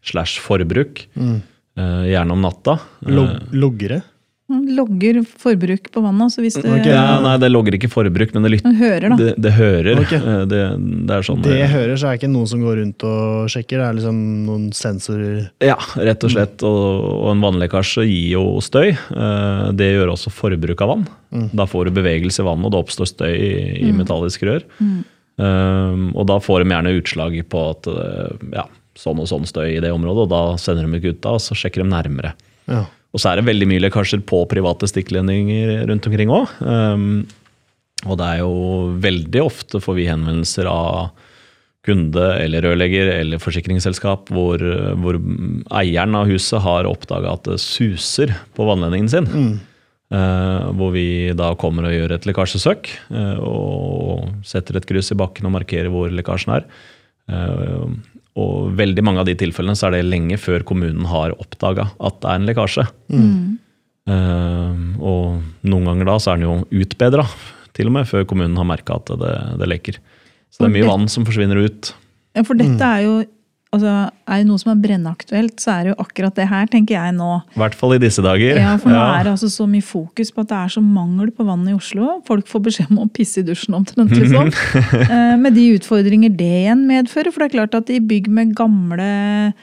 [0.08, 1.06] slash forbruk.
[1.20, 1.41] Mm.
[1.78, 2.80] gjerne om natta.
[3.06, 4.02] Log Eh, loggere?
[4.48, 6.32] Logger forbruk på vannet.
[6.32, 6.94] Så hvis det okay.
[6.94, 8.76] ja, nei, det logger ikke forbruk, men det lytter.
[8.80, 9.18] Hører, da.
[9.20, 10.00] Det, det hører.
[10.06, 10.14] Ok.
[10.16, 10.62] Eh, Det,
[11.10, 13.50] det er sånn Det eh, hører, så er det ikke noen som går rundt og
[13.52, 13.82] sjekker.
[13.82, 16.64] Det er liksom noen sensorer Ja, rett og slett.
[16.64, 16.80] Og,
[17.26, 18.94] og en vannlekkasje gir jo støy.
[18.96, 21.06] Eh, Det gjør også forbruk av vann.
[21.52, 23.54] Da får du bevegelse i vannet, og det oppstår støy i,
[23.90, 24.64] i metallisk rør.
[24.80, 27.92] Eh, Og da får de gjerne utslag på at
[28.56, 28.64] ja,
[28.98, 31.44] sånn og sånn støy i det området, og da sender de ikke ut da, og
[31.44, 32.32] så sjekker de nærmere.
[32.72, 32.86] Ja.
[33.15, 36.58] Og så er det veldig mye lekkasjer på private stikkledninger rundt omkring òg.
[38.06, 38.52] og det er jo
[39.02, 41.15] veldig ofte får vi henvendelser av
[41.88, 44.60] kunde eller rørlegger eller forsikringsselskap hvor,
[45.00, 45.17] hvor
[45.80, 49.32] eieren av huset har oppdaga at det suser på vannledningen sin.
[50.08, 55.17] Eh, hvor vi da kommer og gjør et lekkasjesøk uh, og setter et kryss i
[55.20, 56.67] bakken og markerer hvor lekkasjen er.
[57.28, 57.89] Eh,
[58.38, 62.19] og veldig mange av de tilfellene så er det lenge før kommunen har oppdaga at
[62.21, 62.86] det er en lekkasje.
[64.08, 67.26] Eh, og noen ganger da så er den jo utbedra,
[67.78, 69.97] til og med, før kommunen har merka at det, det lekker.
[70.54, 71.91] Så det er mye vann som forsvinner ut.
[72.38, 73.17] Ja, for dette er jo
[73.74, 76.96] altså, Er det noe som er brennaktuelt, så er det jo akkurat det her, tenker
[76.98, 77.30] jeg nå.
[77.56, 78.58] I hvert fall i disse dager.
[78.60, 79.20] Ja, For nå Ja.
[79.20, 81.74] er det altså så mye fokus på at det er så mangel på vann i
[81.74, 82.22] Oslo.
[82.28, 84.52] Folk får beskjed om å pisse i dusjen omtrent, liksom.
[85.10, 87.32] Eh, med de utfordringer det igjen medfører.
[87.32, 89.54] For det er klart at i bygg med gamle,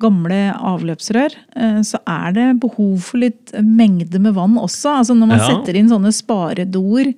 [0.00, 4.98] gamle avløpsrør, eh, så er det behov for litt mengde med vann også.
[5.00, 5.46] Altså når man Ja.
[5.52, 7.14] setter inn sånne sparedoer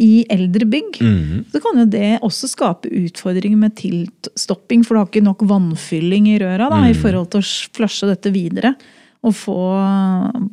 [0.00, 1.44] i eldre bygg, Mhm.
[1.52, 6.26] så kan jo det også skape utfordringer med tilstopping, for du har ikke nok vannfylling
[6.32, 8.74] i røra da, i forhold til å flushe dette videre.
[9.22, 9.56] Og få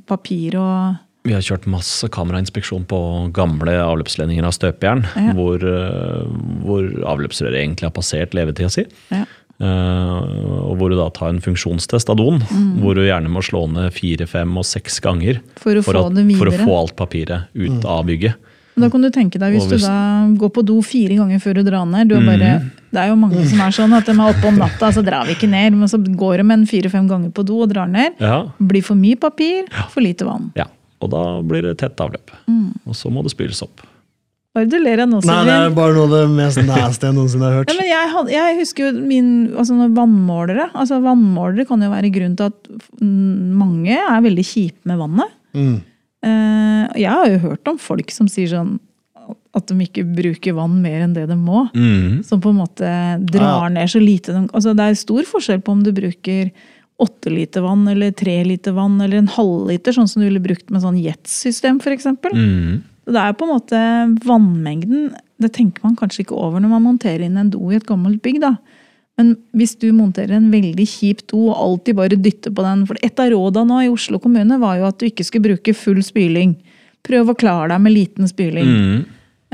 [0.08, 5.34] papir og Vi har kjørt masse kamerainspeksjon på gamle avløpsledninger av støpejern, Ja.
[5.34, 6.24] hvor, eh,
[6.64, 8.86] hvor avløpsrøret egentlig har passert levetida si.
[9.12, 9.26] ja.
[9.60, 12.78] Uh, og hvor du da tar en funksjonstest av doen, Mm.
[12.80, 16.38] hvor du gjerne må slå ned fire, fem og seks ganger For å få at,
[16.38, 18.36] for å få alt papiret ut av bygget.
[18.78, 21.56] Da kan du tenke deg, hvis, hvis- du da går på do fire ganger før
[21.56, 22.72] du drar ned du er bare, mm.
[22.94, 25.26] Det er jo mange som er sånn at de er oppe om natta, så drar
[25.28, 25.74] vi ikke ned.
[25.74, 28.13] Men så går de en fire-fem ganger på do og drar ned.
[28.20, 30.52] Ja, Blir for mye papir, for lite vann.
[30.56, 30.66] ja.
[31.02, 32.32] Og da blir det tett avløp.
[32.50, 32.72] Mm.
[32.88, 33.82] Og så må det spyles opp.
[34.56, 36.58] Hva er det du ler av nå, Nei, det er bare noe av det mest
[36.66, 37.70] nasty jeg noensinne har hørt.
[37.70, 42.10] Ja, men jeg, had- jeg husker jo min altså vannmålere altså Vannmålere kan jo være
[42.12, 45.30] grunn til at mange er veldig kjipe med vannet.
[45.54, 45.78] Mm.
[46.28, 48.78] Eh, jeg har jo hørt om folk som sier sånn
[49.58, 51.66] at de ikke bruker vann mer enn det de må.
[51.76, 52.24] Mm.
[52.28, 52.88] Som på en måte
[53.32, 53.70] drar Ja.
[53.74, 56.52] ned så lite de Altså Det er stor forskjell på om du bruker
[57.00, 60.70] åtte liter vann eller tre liter vann eller en halvliter, sånn som du ville brukt
[60.72, 62.06] med sånn jetsystem f.eks.
[62.06, 62.82] Mhm.
[63.08, 67.22] Det er på en måte vannmengden Det tenker man kanskje ikke over når man monterer
[67.22, 68.40] inn en do i et gammelt bygg.
[68.42, 68.56] da.
[69.17, 72.99] Men hvis du monterer en veldig kjip do og alltid bare dytter på den For
[73.01, 76.03] et av råda nå i Oslo kommune var jo at du ikke skulle bruke full
[76.06, 76.53] spyling.
[77.08, 78.67] Prøv å klare deg med liten spyling.
[78.67, 79.01] Mm.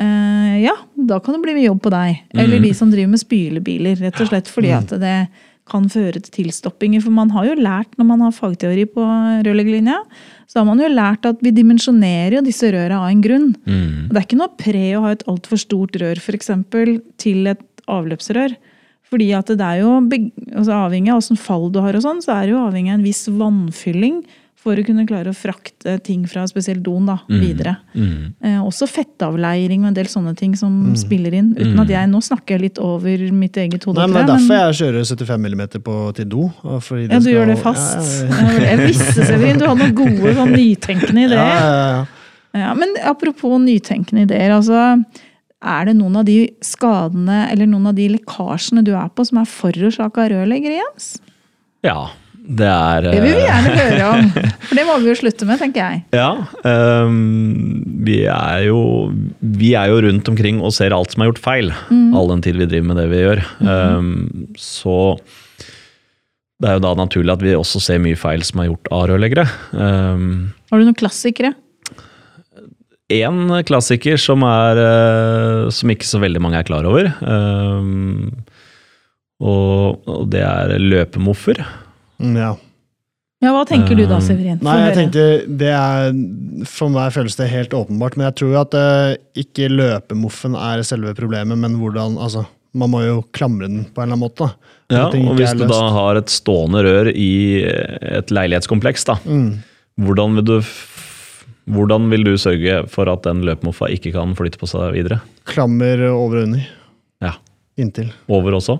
[0.04, 2.22] Eh, ja, da kan det bli mye jobb på deg.
[2.34, 3.98] Eller de som driver med spylebiler.
[4.04, 5.18] Rett og slett fordi at det
[5.70, 7.04] kan føre til tilstoppinger.
[7.06, 9.06] For man har jo lært, når man har fagteori på
[9.48, 10.02] rørleggerlinja,
[10.50, 13.50] så har man jo lært at vi dimensjonerer jo disse røra av en grunn.
[13.64, 14.10] Mm.
[14.10, 17.64] Det er ikke noe pre å ha et altfor stort rør for eksempel, til et
[17.92, 18.58] avløpsrør.
[19.14, 19.92] Fordi at det er jo,
[20.58, 22.98] altså avhengig av åssen fall du har, og sånn, så er det jo avhengig av
[22.98, 24.24] en viss vannfylling
[24.64, 27.74] for å kunne klare å frakte ting fra spesielt doen da, videre.
[28.00, 28.30] Mm.
[28.40, 31.50] Eh, også fettavleiring og en del sånne ting som spiller inn.
[31.58, 34.00] Uten at jeg, Nå snakker litt over mitt eget hode.
[34.08, 36.46] Det er derfor jeg kjører 75 mm på, til do.
[36.64, 38.00] Fordi Ja, du skal- gjør det fast.
[38.24, 41.44] Ja, Ja, Jeg visste, Severin, du har noen gode sånn nytenkende ja, ideer.
[41.44, 42.06] ja, ja.
[42.64, 44.52] Ja, men apropos nytenkende ideer.
[44.62, 45.04] altså
[45.64, 49.40] Er det noen av de skadene eller noen av de lekkasjene du er på, som
[49.40, 51.14] er forårsaka av rørlegger, Jens?
[51.84, 52.10] Ja,
[52.44, 54.26] det er Det vil vi eh, gjerne høre om.
[54.68, 56.02] For det må vi jo slutte med, tenker jeg.
[56.20, 56.32] Ja.
[56.68, 58.82] um, vi, er jo,
[59.40, 61.72] vi er jo rundt omkring og ser alt som er gjort feil,
[62.12, 63.44] all den tid vi driver med det vi gjør.
[63.64, 64.12] Ehm,
[64.60, 64.98] så
[66.60, 69.08] det er jo da naturlig at vi også ser mye feil som er gjort av
[69.12, 69.48] rørleggere.
[69.72, 71.56] Um, Har du noen klassikere?
[73.12, 77.12] En klassiker som, er, eh, som ikke så veldig mange er klar over.
[77.22, 78.32] ehm,
[79.44, 81.64] og, og det er løpemoffer.
[82.22, 82.54] Mm, Ja.
[83.44, 84.62] Ja, Hva tenker du da, Severin?
[84.64, 86.14] Nei, jeg tenker det er
[86.64, 90.80] For meg føles det helt åpenbart, men jeg tror jo at uh, ikke løpemoffen er
[90.88, 94.48] selve problemet, men hvordan Altså, man må jo klamre den på en eller annen måte.
[94.96, 99.60] Ja, og hvis du da har et stående rør i et leilighetskompleks, da, Mm.
[100.00, 100.56] hvordan vil du
[101.70, 105.22] hvordan vil du sørge for at den løpemoffa ikke kan flytte på seg videre?
[105.50, 106.66] Klammer over og under.
[107.24, 107.36] Ja.
[107.80, 108.10] Inntil.
[108.28, 108.80] Over også?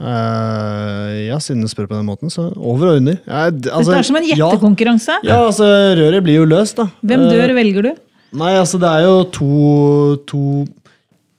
[0.00, 3.18] Uh, ja, siden du spør på den måten, så over og under.
[3.28, 5.18] Uh, altså, Dette er som en gjettekonkurranse.
[5.28, 6.88] ja, altså, røret blir jo løst, da.
[7.04, 7.92] Hvem Eh, dør velger du?
[8.40, 9.50] Nei, altså, det er jo to,
[10.26, 10.42] to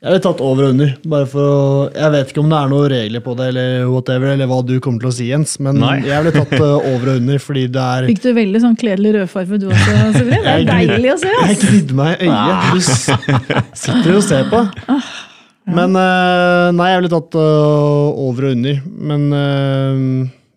[0.04, 0.90] Jeg ville tatt over og under.
[1.08, 1.60] Bare for å
[1.96, 4.74] Jeg vet ikke om det er noen regler på det, eller whatever, eller hva du
[4.84, 5.94] kommer til å si, Jens, men Nei.
[6.04, 9.14] jeg ville tatt eh, over og under, fordi det er Fikk du veldig sånn kledelig
[9.16, 10.44] rødfarge du også, Severin?
[10.44, 11.32] Det er deilig å se.
[11.32, 11.64] Jeg ass.
[11.70, 12.68] gnidde meg i øyet.
[12.74, 14.64] Du s- sitter jo og ser på.
[15.80, 18.82] Men uh, nei, jeg ville tatt uh, over og under.
[19.12, 19.30] Men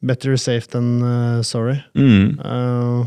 [0.06, 0.90] better safe than
[1.46, 1.78] sorry.
[1.94, 2.34] Mm.
[2.42, 3.06] Eh,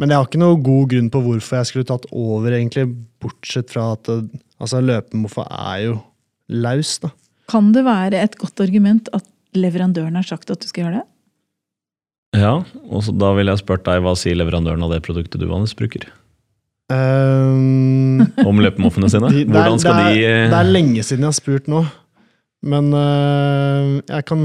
[0.00, 2.86] men jeg har ikke noe god grunn på hvorfor jeg skulle tatt over, egentlig,
[3.22, 4.08] bortsett fra at
[4.62, 5.98] altså, løpemoffa er jo
[6.52, 7.12] laus, da.
[7.50, 9.26] Kan det være et godt argument at
[9.58, 11.06] leverandøren har sagt at du skal gjøre det?
[12.40, 12.54] Ja,
[12.88, 15.76] og så da ville jeg spurt deg hva sier leverandøren av det produktet du vanligvis
[15.76, 16.06] bruker?
[16.92, 19.28] Um, Om løpemoffene sine?
[19.32, 21.84] de, det, er, det, er, de det er lenge siden jeg har spurt nå.
[22.62, 24.42] Men uh, jeg kan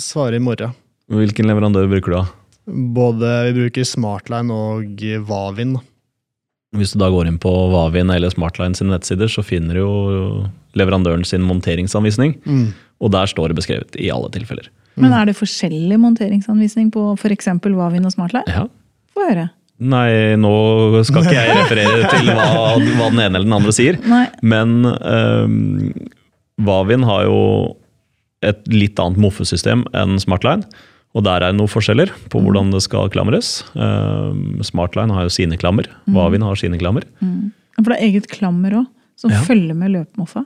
[0.00, 0.74] svare i morgen.
[1.10, 2.24] Hvilken leverandør bruker du da?
[2.68, 5.78] Både vi bruker Smartline og Vavin.
[6.76, 9.92] Hvis du da går inn på Vavin eller Smartline sine nettsider, så finner du jo
[10.76, 12.34] leverandøren sin monteringsanvisning.
[12.44, 12.66] Mm.
[13.00, 14.68] Og der står det beskrevet i alle tilfeller.
[14.98, 17.48] Men er det forskjellig monteringsanvisning på f.eks.
[17.64, 18.50] Vavin og Smartline?
[18.50, 18.66] Ja.
[19.14, 19.48] Få høre.
[19.78, 20.52] Nei, nå
[21.06, 22.46] skal ikke jeg referere til hva,
[22.82, 23.98] hva den ene eller den andre sier.
[24.10, 24.24] Nei.
[24.42, 25.92] Men um,
[26.66, 27.38] Vavin har jo
[28.44, 30.66] et litt annet moffesystem enn Smartline.
[31.16, 33.62] Og der er det noen forskjeller på hvordan det skal klamres.
[34.68, 35.88] Smartline har jo sine klammer.
[36.12, 37.06] Vavin har sine klammer.
[37.78, 39.40] For det er eget klammer òg, som Ja.
[39.42, 40.44] følger med løpemoffa.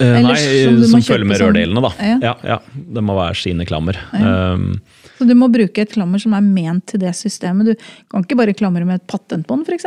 [0.00, 1.90] Eh, Nei, som som følger med sånn- rørdelene, da.
[2.00, 2.18] Ja.
[2.22, 3.96] Ja, ja, Det må være sine klammer.
[4.14, 4.80] Um,
[5.18, 7.66] Så du må bruke et klammer som er ment til det systemet.
[7.66, 7.74] Du
[8.10, 9.84] kan ikke bare klamre med et patentbånd, f.eks.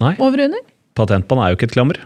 [0.00, 0.58] nei, Over og under.
[0.94, 1.96] patentbånd er jo ikke et klammer.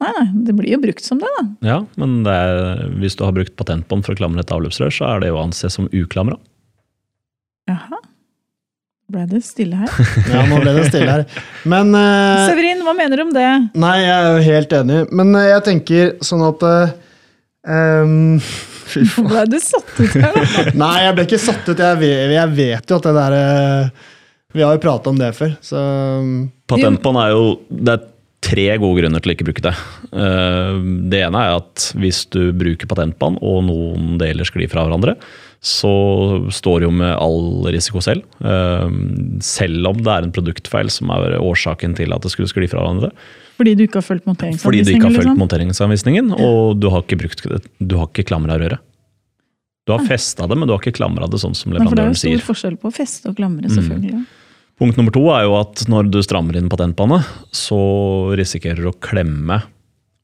[0.00, 1.46] Nei, nei, det blir jo brukt som det, da.
[1.68, 5.14] Ja, men det er, hvis du har brukt patentbånd for å klamre et avløpsrør, så
[5.16, 6.38] er det jo å anse som uklamra.
[7.70, 8.00] Jaha.
[9.14, 9.90] Ble det stille her?
[10.32, 11.24] Ja, nå ble det stille her.
[11.68, 13.48] Men uh, Severin, hva mener du om det?
[13.76, 15.00] Nei, jeg er jo helt enig.
[15.12, 18.16] Men uh, jeg tenker sånn at ehm,
[18.94, 19.28] Fy faen.
[19.28, 20.40] Ble du satt ut her?
[20.82, 21.78] Nei, jeg ble ikke satt ut.
[21.78, 23.36] Jeg vet, jeg vet jo at det der
[24.54, 25.84] Vi har jo prata om det før, så
[26.70, 28.10] Patentbånd er jo Det er
[28.44, 29.72] tre gode grunner til å ikke bruke det.
[31.08, 35.14] Det ene er at hvis du bruker patentbånd og noen deler sklir fra hverandre,
[35.64, 35.90] så
[36.52, 38.24] står du jo med all risiko selv.
[38.44, 38.88] Eh,
[39.44, 42.82] Selv om det er en produktfeil som er årsaken til at det skulle skli fra
[42.84, 43.10] hverandre.
[43.56, 44.26] Fordi du ikke har fulgt
[44.60, 45.38] Fordi du ikke har fulgt liksom?
[45.40, 48.78] monteringsanvisningen, og du har ikke, brukt, det- du har ikke klamra røret.
[49.86, 52.04] Du har festa det, men du har ikke klamra det sånn som leverandøren for det
[52.04, 53.76] er jo stor forskjell på å feste og klamre, Mm.
[53.78, 54.26] selvfølgelig.
[54.76, 58.98] Punkt nummer to er jo at når du strammer inn patentbåndet, så risikerer du å
[58.98, 59.62] klemme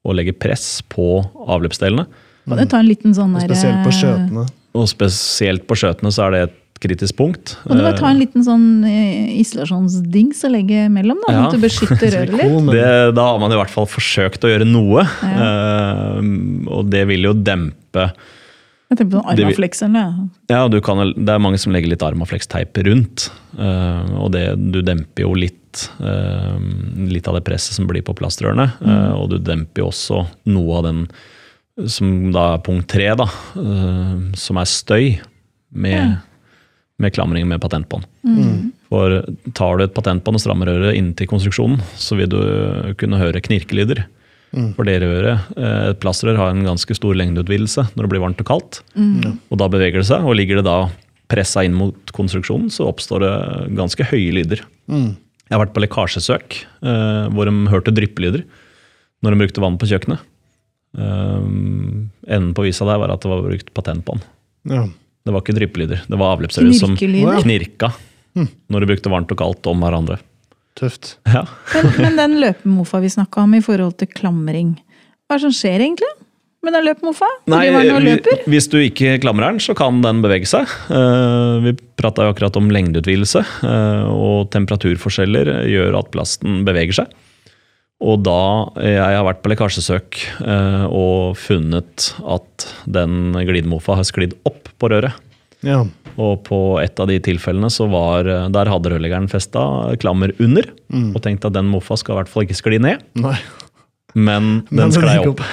[0.05, 2.07] og legge press på avløpsdelene.
[2.49, 4.49] Kan du ta en liten sånn der, spesielt på eh, skjøtene.
[4.77, 7.55] Og spesielt på skjøtene så er det et kritisk punkt.
[7.67, 11.35] Kan du bare ta en liten sånn eh, isolasjonsdings og legge mellom, da?
[11.35, 11.47] Ja.
[11.47, 12.71] At du beskytter røret litt?
[12.73, 15.05] Det, da har man i hvert fall forsøkt å gjøre noe.
[15.05, 16.21] eh,
[16.71, 20.15] og det vil jo dempe Jeg tenker på sånn Armaflex eller.
[20.53, 23.29] Ja, du kan, det er mange som legger litt Armaflex-teip rundt.
[23.59, 26.57] Uh, og det, du demper jo litt, eh,
[27.11, 28.71] litt av det presset som blir på plastrørene.
[28.81, 29.13] Mm.
[29.19, 31.05] og du demper jo også noe av den
[31.89, 33.27] som da er punkt tre, da,
[33.61, 35.19] eh, som er støy
[35.71, 36.19] med,
[37.01, 38.07] med klamring med patentbånd.
[38.91, 39.21] For
[39.55, 42.41] tar du et patentbånd og strammer øret inntil konstruksjonen, så vil du
[42.99, 44.05] kunne høre knirkelyder.
[44.75, 48.41] For det røret, eh, et plastrør har en ganske stor lengdeutvidelse når det blir varmt
[48.43, 48.81] og kaldt.
[49.51, 50.91] Og da beveger det seg, og ligger det da
[51.31, 53.35] pressa inn mot konstruksjonen, så oppstår det
[53.79, 54.65] ganske høye lyder.
[54.91, 55.15] Mm.
[55.47, 58.45] Jeg har vært på lekkasjesøk, eh, hvor de hørte dryppelyder.
[59.21, 60.21] når de brukte vann på kjøkkenet.
[60.91, 64.25] Um, enden på visa der var at det var brukt patent på den.
[64.75, 64.85] Ja.
[65.25, 67.91] Det var ikke dryppelyder, det var avløpsrør som knirka knirka
[68.35, 70.17] når du brukte varmt og kaldt om hverandre.
[70.79, 71.17] Tøft.
[71.29, 71.45] Ja.
[71.75, 74.77] Men, men den løpemofa vi snakka om i forhold til klamring,
[75.27, 76.11] hva er det som skjer egentlig
[76.65, 77.27] med den løpemofa?
[77.51, 77.65] Nei,
[78.51, 80.71] hvis du ikke klamrer den, så kan den bevege seg.
[80.93, 87.15] Eh, vi prata akkurat om lengdeutvidelse, eh, og temperaturforskjeller gjør at plasten beveger seg.
[88.01, 88.37] Og da
[88.81, 94.89] jeg har vært på lekkasjesøk eh, og funnet at den glidemofa har sklidd opp på
[94.93, 95.19] røret.
[95.67, 95.83] Ja.
[96.17, 99.63] Og på et av de tilfellene så var Der hadde rørleggeren festa
[100.01, 100.67] klammer under.
[100.89, 101.11] Mm.
[101.15, 103.37] Og tenkte at den mofa skal i hvert fall ikke skli ned, Nei.
[104.17, 105.45] men Men den det sklei opp.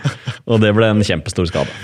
[0.50, 1.74] og det ble en kjempestor skade.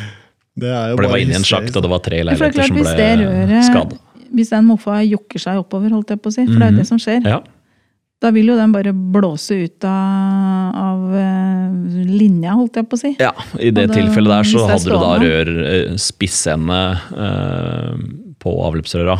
[0.55, 2.29] Det er jo For det bare var inni en sjakt, og det var tre er
[2.29, 4.01] leiligheter som ble skada.
[4.33, 6.79] Hvis den mofa jokker seg oppover, holdt jeg på å si, for det er jo
[6.81, 7.29] det som skjer, Mhm.
[7.29, 7.41] Ja,
[8.23, 11.73] da vil jo den bare blåse ut av, av eh,
[12.07, 13.15] linja, holdt jeg på å si.
[13.19, 16.83] ja, I det det tilfellet der så hadde du da rør eh, spissende
[17.17, 18.05] eh,
[18.43, 19.19] på avløpsrøra,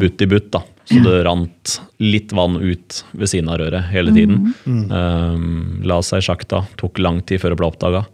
[0.00, 0.50] butt i butt.
[0.54, 0.62] da.
[0.88, 4.52] Så det rant litt vann ut ved siden av røret hele tiden.
[4.66, 5.48] Eh,
[5.88, 8.04] la seg i sjakta, tok lang tid før det ble oppdaga.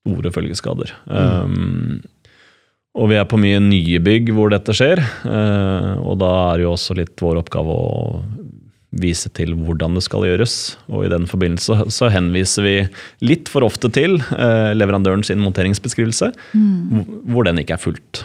[0.00, 0.94] Store følgeskader.
[1.08, 1.58] Eh,
[2.98, 6.64] og vi er på mye nye bygg hvor dette skjer, Uh, og da er det
[6.64, 8.22] jo også litt vår oppgave å
[8.92, 10.76] vise til hvordan det skal gjøres.
[10.88, 12.74] Og i den forbindelse så henviser vi
[13.20, 18.24] litt for ofte til eh, leverandøren sin monteringsbeskrivelse, hvor- hvor den ikke er fulgt.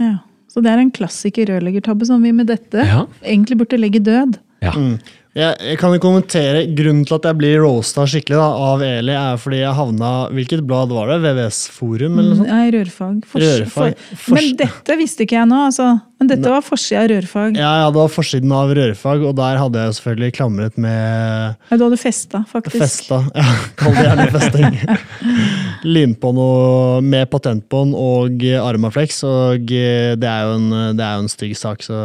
[0.00, 0.18] Ja.
[0.52, 3.06] Så det er en klassiker rørleggertabbe som vi med dette Ja.
[3.24, 4.36] egentlig burde legge død.
[4.60, 4.72] Ja.
[4.76, 4.98] Mm.
[5.32, 9.14] Jeg, jeg kan jo kommentere Grunnen til at jeg blir roasta skikkelig da, av Eli,
[9.16, 11.16] er fordi jeg havna Hvilket blad var det?
[11.24, 12.50] VVS Forum, eller noe sånt?
[12.52, 13.22] Nei, rørfag.
[13.30, 13.96] Fors- Rørfag.
[14.12, 15.86] for- Men dette visste ikke jeg nå, altså.
[16.20, 17.56] Men dette var forsida av rørfag.
[17.56, 21.76] Ja, ja, det var forsiden av Rørfag, og der hadde jeg selvfølgelig klamret med Ja,
[21.80, 22.78] du hadde festa, faktisk.
[22.84, 23.22] Festa.
[23.34, 23.48] Ja,
[23.80, 24.78] kall det gjerne festing.
[25.84, 30.68] Limt på noe med patentbånd og Armaflex, og det er jo en,
[30.98, 31.96] det er jo en stygg sak, så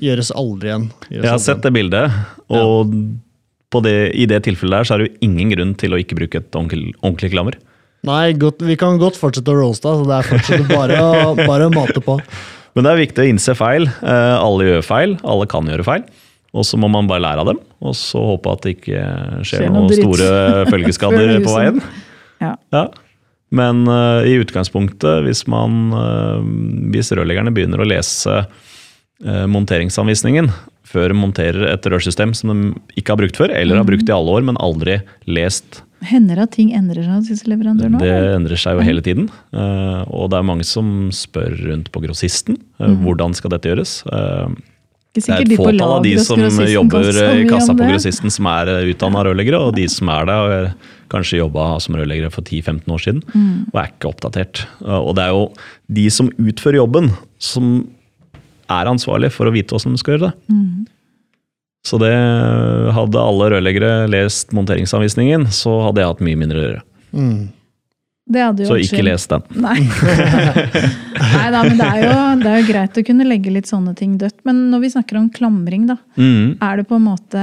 [0.00, 0.86] gjøres aldri igjen.
[1.10, 2.14] Gjøres Jeg har sett det bildet,
[2.48, 2.94] og
[3.72, 6.16] på det, i det tilfellet der så er det jo ingen grunn til å ikke
[6.18, 7.58] bruke et ordentlig, ordentlig klammer.
[8.04, 11.68] Nei, godt, vi kan godt fortsette å roaste, så det er fortsatt bare, å- bare
[11.68, 12.16] å mate på.
[12.74, 13.84] Men det er viktig å innse feil.
[14.00, 16.04] Eh, alle gjør feil, alle kan gjøre feil.
[16.56, 19.02] Og så må man bare lære av dem, og så håpe at det ikke
[19.44, 20.02] skjer Skjer noe noen dritt.
[20.04, 20.32] store
[20.72, 21.78] følgeskader på veien.
[22.42, 22.54] Ja.
[22.74, 22.82] Ja.
[23.52, 26.44] Men uh, i utgangspunktet, hvis, man, eh,
[26.94, 30.48] hvis rørleggerne begynner å lese uh, monteringsanvisningen
[30.88, 34.14] før de monterer et rørsystem som de ikke har brukt før, eller har brukt i
[34.14, 38.00] alle år, men aldri lest Hender det at ting endrer seg hos leverandøren?
[38.02, 39.28] Det endrer seg jo hele tiden.
[39.54, 42.58] Og det er mange som spør rundt på grossisten.
[42.82, 43.92] eh, Hvordan skal dette gjøres?
[45.14, 47.88] Eh, Ikke Det er et de fåtall av de som jobber i kassa på det.
[47.92, 50.74] grossisten som er utdanna rørleggere, og de som er det, har
[51.12, 53.66] kanskje jobba som rørleggere for 10-15 år siden Mm.
[53.74, 54.66] og er ikke oppdatert.
[54.80, 55.52] Og det er jo
[55.92, 57.86] de som utfører jobben, som
[58.70, 60.34] er ansvarlig for å vite hvordan de skal gjøre det.
[60.48, 60.86] Mm.
[61.84, 62.14] Så det
[62.94, 66.82] hadde alle rørleggere lest monteringsanvisningen, så hadde jeg hatt mye mindre å gjøre.
[67.12, 67.48] Mm.
[68.24, 69.08] Det hadde jo Så ikke synd.
[69.08, 69.42] les den.
[69.64, 69.78] Nei.
[70.62, 73.94] Nei da, men det er, jo, det er jo greit å kunne legge litt sånne
[73.98, 74.38] ting dødt.
[74.48, 75.96] Men når vi snakker om klamring, da.
[76.16, 76.56] Mm.
[76.62, 77.42] Er det på en måte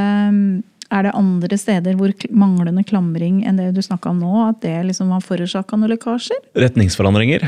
[0.89, 4.77] er det andre steder hvor manglende klamring enn det du snakka om nå, at det
[4.87, 6.39] liksom har forårsaka noen lekkasjer?
[6.57, 7.45] Retningsforandringer.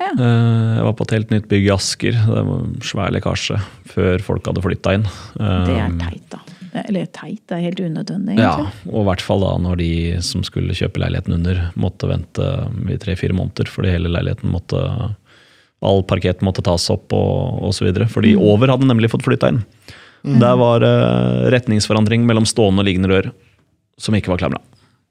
[0.00, 0.10] Ja.
[0.16, 2.16] Eh, Jeg var på et helt nytt bygg i Asker.
[2.16, 3.60] Det var en svær lekkasje
[3.92, 5.04] før folk hadde flytta inn.
[5.38, 6.40] Eh, Det er teit, da.
[6.72, 8.52] Eller teit, det er helt unødvendig, Ja,
[8.86, 9.88] og i hvert fall da når de
[10.22, 12.46] som skulle kjøpe leiligheten under, måtte vente
[12.92, 14.82] i tre-fire måneder fordi hele leiligheten måtte
[15.82, 17.86] All parkett måtte tas opp og osv.
[18.12, 18.42] Fordi Mm.
[18.52, 19.62] over hadde nemlig fått flytta inn.
[20.38, 23.30] Der var uh, retningsforandring mellom stående og liggende rør
[23.96, 24.60] som ikke var klamra.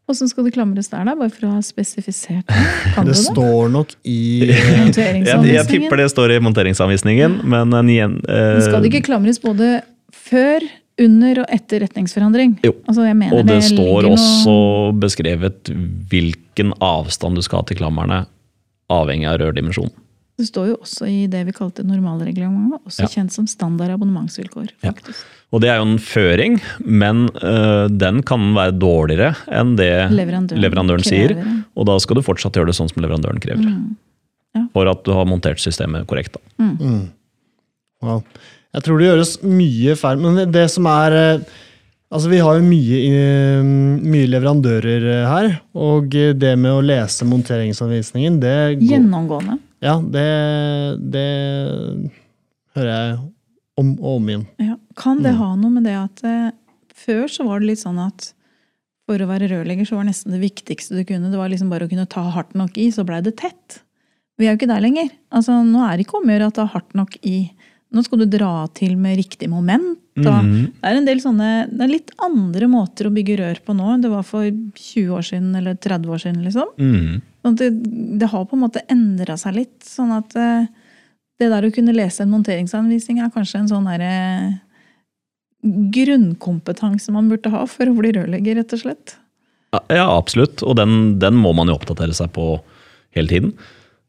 [0.09, 1.15] Åssen skal det klamres der, da?
[1.17, 2.61] Bare for å ha spesifisert det.
[2.95, 3.23] Kan Det det?
[3.31, 8.81] står nok i Jeg, jeg tipper det står i monteringsanvisningen, men en igjen Men skal
[8.85, 9.81] det ikke klamres både
[10.13, 10.61] før,
[10.99, 12.57] under og etter retningsforandring?
[12.65, 12.73] Jo.
[12.87, 15.71] Altså, jeg mener Og det står noe- også beskrevet
[16.11, 18.25] hvilken avstand du skal ha til klammerne,
[18.89, 19.91] avhengig av rørdimensjon.
[20.39, 23.07] Det står jo også i det vi kalte normalreglementet, også Ja.
[23.11, 24.69] kjent som standard abonnementsvilkår.
[24.83, 24.91] Ja.
[24.93, 25.25] faktisk.
[25.51, 30.61] Og det er jo en føring, men øh, den kan være dårligere enn det Leverandøren
[30.61, 31.33] leverandøren, sier.
[31.75, 33.65] Og da skal du fortsatt gjøre det sånn som leverandøren krever.
[33.65, 33.95] Mm.
[34.55, 34.63] Ja.
[34.73, 36.37] For at du har montert systemet korrekt.
[36.37, 36.63] Da.
[36.63, 37.09] Mm.
[38.05, 38.21] Wow.
[38.75, 41.49] Jeg tror det gjøres mye feil, men det, det som er eh,
[42.09, 43.67] Altså, vi har jo mye, eh,
[44.01, 49.59] mye leverandører eh, her, og det med å lese monteringsanvisningen, det går, Gjennomgående.
[49.85, 50.23] Ja, det,
[51.13, 51.27] det
[52.73, 53.19] hører jeg
[53.79, 54.47] om og om igjen.
[54.57, 54.79] Ja.
[54.97, 55.37] Kan det Mm.
[55.43, 56.23] ha noe med det at
[56.97, 58.31] før så var det litt sånn at
[59.05, 61.85] for å være rørlegger så var nesten det viktigste du kunne, det var liksom bare
[61.85, 63.83] å kunne ta hardt nok i, så blei det tett.
[64.37, 65.09] Vi er jo ikke der lenger.
[65.29, 67.37] Altså, nå er det ikke om å gjøre at det er hardt nok i.
[67.89, 69.97] Nå skal du dra til med riktig moment.
[70.19, 70.73] Mhm.
[70.77, 73.93] Det er en del sånne, det er litt andre måter å bygge rør på nå
[73.93, 76.43] enn det var for 20 år siden eller 30 år siden.
[76.43, 76.69] liksom.
[76.77, 77.21] Mhm.
[77.45, 77.69] Sånn det,
[78.19, 79.79] det har på en måte endra seg litt.
[79.81, 80.67] sånn at eh,
[81.39, 84.59] det der å kunne lese en monteringsanvisning er kanskje en sånn derre
[85.63, 89.15] grunnkompetanse man burde ha for å bli rørlegger, rett og slett.
[89.91, 90.63] Ja, absolutt.
[90.63, 92.59] Og den, den må man jo oppdatere seg på
[93.15, 93.53] hele tiden.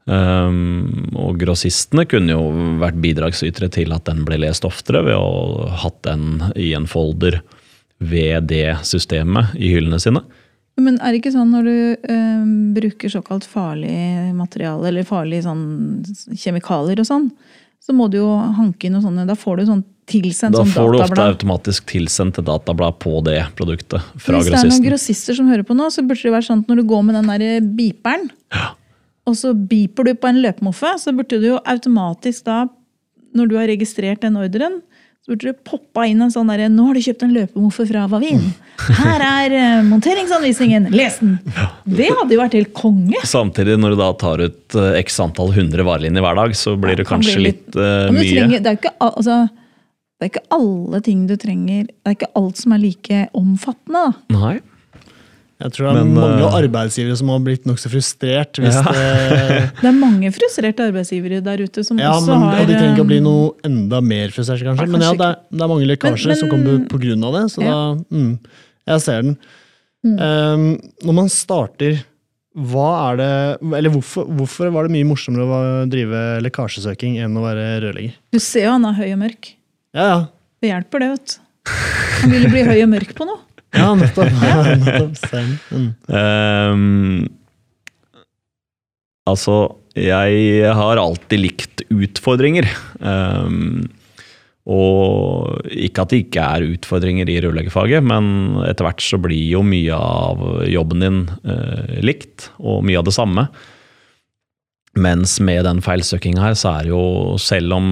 [0.09, 2.44] Um, og grossistene kunne jo
[2.80, 7.42] vært bidragsytere til at den ble lest oftere ved å hatt den i en folder
[8.01, 10.24] ved det systemet i hyllene sine.
[10.80, 11.76] Men er det ikke sånn når du
[12.09, 12.44] eh,
[12.76, 15.64] bruker såkalt farlig materiale, eller farlige sånn
[16.32, 17.28] kjemikalier og sånn,
[17.80, 19.20] så må du jo hanke inn noe sånt.
[19.28, 23.20] Da får du sånn tilsendt Da sånn får du ofte automatisk tilsendt et datablad på
[23.26, 26.34] det produktet fra Hvis det er noen grossister som hører på nå, så burde det
[26.34, 28.30] være sånn at når du går med den der beeperen,
[29.31, 32.64] og så beeper du på en løpemoffe, så burde du jo automatisk da,
[33.37, 34.81] når du har registrert den ordren,
[35.20, 38.07] så burde du poppa inn en sånn derre 'Nå har du kjøpt en løpemoffe fra
[38.09, 38.41] Vavin.
[38.97, 40.89] Her er eh, monteringsanvisningen.
[40.97, 41.37] Les den!'
[41.85, 43.20] Det hadde jo vært helt konge.
[43.28, 46.97] Samtidig, når du da tar ut eh, x antall hundre varelinjer hver dag, så blir
[46.97, 48.24] det kan kanskje bli litt, litt- uh, mye.
[48.33, 49.37] trenger, det, er ikke, altså,
[50.18, 54.03] det er ikke alle ting du trenger Det er ikke alt som er like omfattende.
[54.09, 54.39] da.
[54.41, 54.57] Nei.
[55.61, 58.61] Jeg tror det er Men, mange eh, arbeidsgivere som har blitt nokså frustrert.
[58.63, 58.83] hvis Ja.
[58.97, 59.73] det...
[59.83, 62.95] Det er mange frustrerte arbeidsgivere der ute som Ja, også men, har og De trenger
[62.97, 64.87] ikke å bli eh, noe enda mer frustrert, kanskje.
[64.87, 64.93] kanskje.
[64.97, 66.79] Men ja, det er, det er mange lekkasjer Men- som kommer
[67.29, 67.45] av det.
[67.53, 67.75] Så Ja.
[67.75, 68.39] da mm,
[68.89, 69.37] Jeg ser den.
[70.01, 70.17] Mm.
[70.17, 71.99] Um, når man starter,
[72.57, 73.33] hva er det
[73.77, 78.15] Eller hvorfor, hvorfor var det mye morsommere å drive lekkasjesøking enn å være rørlegger?
[78.33, 79.53] Du ser jo han er høy og mørk.
[79.95, 80.19] Ja, ja.
[80.61, 81.09] Det hjelper, det.
[81.13, 81.71] vet du.
[82.23, 83.39] Han vil jo bli høy og mørk på noe.
[83.81, 84.33] Ja, nettopp.
[84.83, 85.61] nettopp.
[85.71, 85.91] Mm.
[86.11, 87.29] Um,
[89.31, 89.61] altså,
[89.95, 92.66] jeg har alltid likt utfordringer.
[92.99, 93.87] Um,
[94.71, 99.62] og ikke at det ikke er utfordringer i rørleggerfaget, men etter hvert så blir jo
[99.66, 103.47] mye av jobben din uh, likt, og mye av det samme.
[105.01, 107.89] Mens med den feilsøkinga her, så er det jo, selv om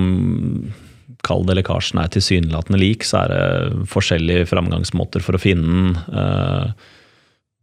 [1.27, 5.99] kall det lekkasjen er tilsynelatende lik, så er det forskjellige framgangsmåter for å finne den.
[6.13, 6.95] Eh,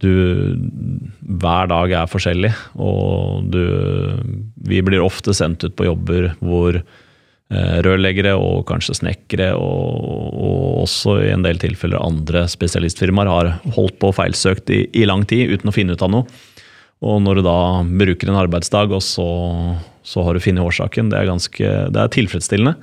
[0.03, 0.11] du,
[1.39, 2.51] hver dag er forskjellig,
[2.83, 3.63] og du,
[4.67, 10.81] vi blir ofte sendt ut på jobber hvor eh, rørleggere og kanskje snekkere, og, og
[10.83, 15.23] også i en del tilfeller andre spesialistfirmaer har holdt på og feilsøkt i, i lang
[15.29, 16.43] tid uten å finne ut av noe.
[17.05, 19.29] Og når du da bruker en arbeidsdag, og så,
[20.03, 22.75] så har du funnet årsaken, det er ganske det er tilfredsstillende.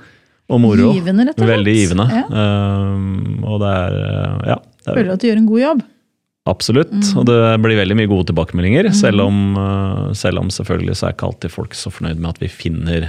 [0.51, 0.91] Og moro.
[0.97, 1.53] Givende, rett og slett.
[1.53, 2.05] Veldig givende.
[2.11, 2.23] Ja.
[2.27, 4.61] Uh, og det er eh, Ja.
[4.83, 5.83] Det er, Føler at du gjør en god jobb.
[6.51, 6.91] Absolutt.
[6.91, 7.19] Mm.
[7.21, 8.89] Og det blir veldig mye gode tilbakemeldinger.
[8.97, 12.41] Selv, om, eh, selv om selvfølgelig så er ikke alltid folk så fornøyd med at
[12.41, 13.05] vi finner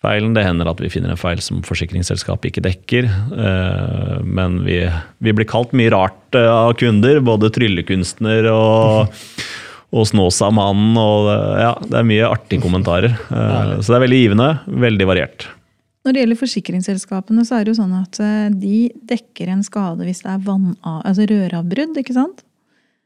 [0.00, 0.32] feilen.
[0.36, 3.10] Det hender at vi finner en feil som forsikringsselskapet ikke dekker.
[3.34, 4.78] Uh, Men vi,
[5.20, 7.20] vi blir kalt mye rart av kunder.
[7.24, 9.12] Både tryllekunstner og,
[9.96, 10.96] og Snåsamannen.
[10.96, 11.28] Og
[11.60, 13.12] ja, det er mye artige kommentarer.
[13.28, 14.48] Så det er veldig givende.
[14.88, 15.48] Veldig variert.
[16.04, 20.04] Når det gjelder forsikringsselskapene, så er det jo sånn at eh, de dekker en skade
[20.04, 22.44] hvis det er vann, altså røravbrudd, ikke sant?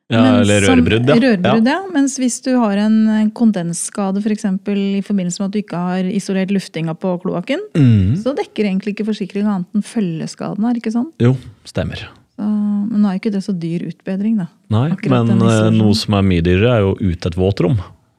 [0.08, 1.16] Ja, Mens eller rørbrudd, ja.
[1.20, 1.78] Rørbrudd, ja.
[1.92, 2.96] Mens hvis du har en
[3.36, 7.60] kondensskade kondensskade for eksempel, i forbindelse med at du ikke har isolert luftinga på kloakken,
[7.76, 8.16] mm.
[8.22, 10.70] så dekker egentlig ikke forsikringa annet enn følgeskadene.
[10.70, 11.10] er det ikke sånn?
[11.20, 11.34] Jo,
[11.68, 12.06] stemmer.
[12.38, 14.48] Så, men nå er ikke det så dyr utbedring, da.
[14.72, 17.78] Nei, Akkurat men eh, noe som er mye dyrere, er jo ut et våtrom.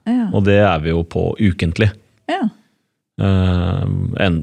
[0.10, 0.30] Ja.
[0.30, 1.90] Og det er vi jo på ukentlig.
[2.30, 2.46] ja.
[3.20, 3.84] Eh,
[4.26, 4.36] en,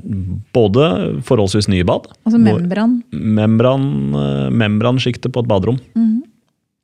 [0.53, 0.87] både
[1.25, 2.11] forholdsvis nye bad.
[2.29, 3.01] Altså membran.
[3.11, 5.79] Membran, uh, membransjiktet på et baderom.
[5.95, 6.09] Mm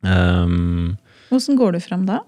[0.03, 0.43] -hmm.
[0.43, 0.97] um,
[1.29, 2.19] Hvordan går du fram da?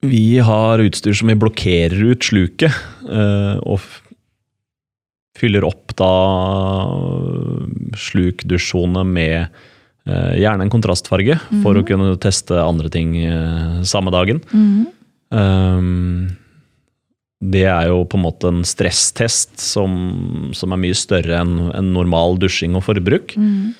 [0.00, 2.72] vi har utstyr som vi blokkerer ut sluket,
[3.10, 3.80] Uh, og
[5.40, 6.10] fyller opp da
[7.96, 14.42] slukdusjsone med eh, gjerne en kontrastfarge, for å kunne teste andre ting eh, samme dagen.
[14.52, 14.86] Mhm.
[15.30, 16.36] Um,
[17.40, 19.92] det er jo på en måte en stresstest som,
[20.56, 23.32] som er mye større enn en normal dusjing og forbruk.
[23.40, 23.72] Mm.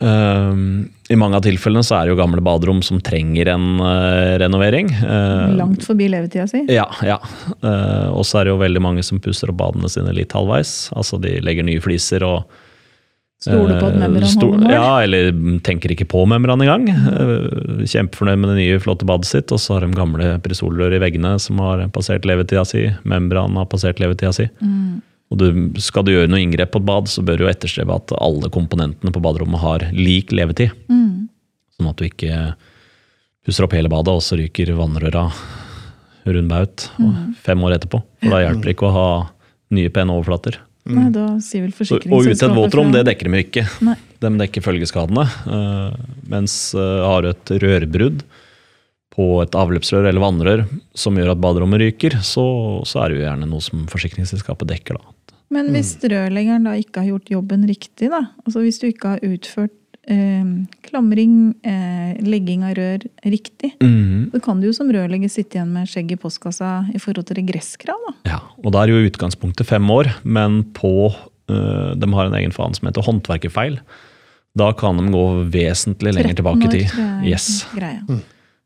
[0.00, 4.38] Uh, I mange av tilfellene så er det jo gamle baderom som trenger en uh,
[4.40, 4.88] renovering.
[5.02, 6.62] Uh, Langt forbi levetida si.
[6.72, 7.18] Ja, ja.
[8.14, 10.88] Og så er det jo veldig mange som pusser opp badene sine litt halvveis.
[10.96, 12.46] Altså de legger nye fliser og
[13.40, 14.72] Stoler på at Eh, membran holder mål.
[14.74, 15.30] Ja, eller
[15.64, 16.88] tenker ikke på membran engang.
[16.90, 19.52] Eh, Kjempefornøyd med det nye, flotte badet sitt.
[19.52, 22.90] Og så har de gamle prisolrør i veggene som har passert levetida si.
[23.08, 24.48] Membran har passert levetida si.
[24.60, 25.00] Mm.
[25.30, 25.48] Og du,
[25.80, 29.14] skal du gjøre noe inngrep på et bad, så bør du etterstrebe at alle komponentene
[29.14, 30.74] på baderommet har lik levetid.
[30.90, 31.30] Mm.
[31.78, 32.54] Sånn at du ikke
[33.46, 35.30] pusser opp hele badet, og så ryker vannrøra
[36.28, 36.90] rundbaut
[37.40, 38.02] fem år etterpå.
[38.20, 39.06] For da hjelper det ikke å ha
[39.72, 40.58] nye, pene overflater.
[40.96, 43.64] Nei, da sier vel Så, og utett våtrom, det dekker de ikke.
[43.86, 43.96] Nei.
[44.20, 45.26] De dekker følgeskadene.
[45.56, 45.98] eh,
[46.30, 48.24] mens eh, har du et rørbrudd
[49.10, 50.64] på et avløpsrør eller vannrør
[50.96, 52.44] som gjør at baderommet ryker, så,
[52.86, 55.00] så er det jo gjerne noe som forsikringsselskapet dekker.
[55.00, 55.16] da.
[55.50, 59.24] Men hvis rørleggeren da ikke har gjort jobben riktig, da, altså hvis du ikke har
[59.26, 59.74] utført
[60.86, 65.88] klamring, eh, legging av rør riktig, så kan du jo som rørlegger sitte igjen med
[65.90, 67.96] skjegg i postkassa i forhold til regresskrav.
[68.08, 68.14] da.
[68.32, 71.14] Ja, og da er jo utgangspunktet fem år, men på
[71.48, 73.80] eh, De har en egen faen som heter håndverkerfeil.
[74.56, 76.92] Da kan de gå vesentlig lenger tilbake i tid.
[77.26, 77.64] Yes.
[77.74, 78.00] Greia.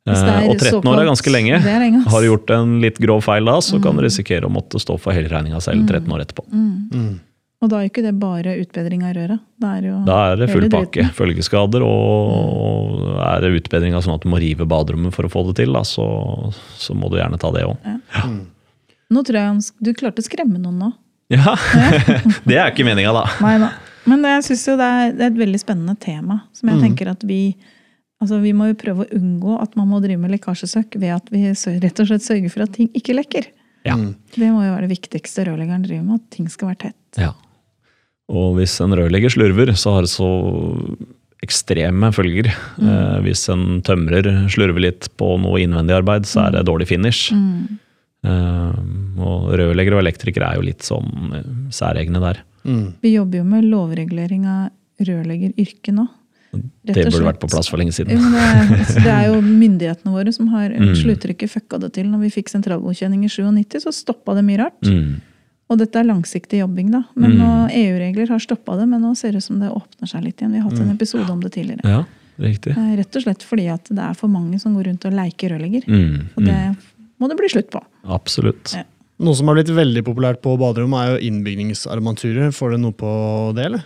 [0.07, 1.57] Eh, er og 13 år er ganske lenge.
[1.65, 2.03] er lenge.
[2.09, 3.83] Har du gjort en litt grov feil da, så Mm.
[3.83, 6.45] kan du risikere å måtte stå for hele regninga selv 13 år etterpå.
[6.53, 7.21] Mm.
[7.65, 9.45] Og da er jo ikke det bare utbedring av røret.
[9.62, 10.91] Da er, jo Da er det full pakke.
[11.01, 11.15] dritten.
[11.17, 15.47] Følgeskader, og er det utbedring av sånn at du må rive baderommet for å få
[15.49, 16.05] det til, da, så,
[16.77, 17.89] så må du gjerne ta det òg.
[19.15, 20.93] Nå tror jeg han du klarte å skremme noen nå.
[21.33, 21.55] Ja,
[22.49, 23.25] det er ikke meninga, da.
[23.41, 23.73] Nei da.
[24.05, 26.43] Men jeg syns jo det er, et veldig spennende tema.
[26.53, 27.57] Som jeg tenker at vi
[28.23, 31.27] Altså, Vi må jo prøve å unngå at man må drive med lekkasjesøk ved at
[31.33, 33.49] vi rett og slett sørger for at ting ikke lekker.
[33.85, 33.97] Ja.
[33.99, 37.19] Det må jo være det viktigste rørleggeren driver med, at ting skal være tett.
[37.21, 37.33] Ja.
[38.33, 40.29] Og hvis en rørlegger slurver, så har det så
[41.45, 42.49] ekstreme følger.
[42.81, 47.29] Eh, hvis en tømrer slurver litt på noe innvendig arbeid, så er det dårlig finish.
[48.25, 48.72] Eh,
[49.20, 52.41] og rørleggere og elektrikere er jo litt sånn eh, særegne der.
[52.64, 52.87] Mm.
[53.05, 56.07] Vi jobber jo med lovregulering av rørleggeryrket nå.
[56.55, 58.14] Rett Det burde vært på plass for lenge siden.
[58.14, 60.95] men det, er, det jo myndighetene våre som har Mm.
[60.97, 62.07] slutttrykket fucka det til.
[62.09, 64.81] Når vi fikk sentralgodkjenning i 97, så stoppa det mye rart.
[64.87, 65.20] Mm.
[65.71, 67.03] Og dette er langsiktig jobbing, da.
[67.17, 67.39] Men Mm.
[67.41, 70.37] nå- EU-regler har stoppa det, men nå ser det ut som det åpner seg litt
[70.37, 70.53] igjen.
[70.53, 71.81] Vi har hatt en episode om det tidligere.
[71.85, 72.05] Ja,
[72.39, 72.77] riktig.
[72.77, 75.51] Eh, Rett og slett fordi at det er for mange som går rundt og leker
[75.55, 75.85] rørlegger.
[75.87, 76.29] Mm.
[76.37, 76.77] Og det
[77.21, 77.81] må det bli slutt på.
[78.05, 78.75] Absolutt.
[78.75, 78.83] Ja.
[79.21, 82.51] Noe som har blitt veldig populært på baderommet, er jo innbygningsarmaturer.
[82.53, 83.85] Får det noe på det, eller?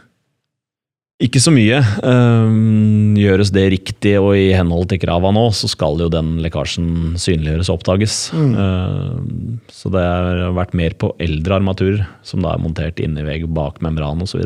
[1.19, 1.81] Ikke så mye.
[2.07, 7.17] Ehm, gjøres det riktig og i henhold til krava nå, så skal jo den lekkasjen
[7.19, 8.19] synliggjøres og oppdages.
[8.39, 9.59] Mm.
[9.67, 13.49] så det har vært mer på eldre armaturer, som da er montert inn i vegg,
[13.51, 14.45] bak membran osv.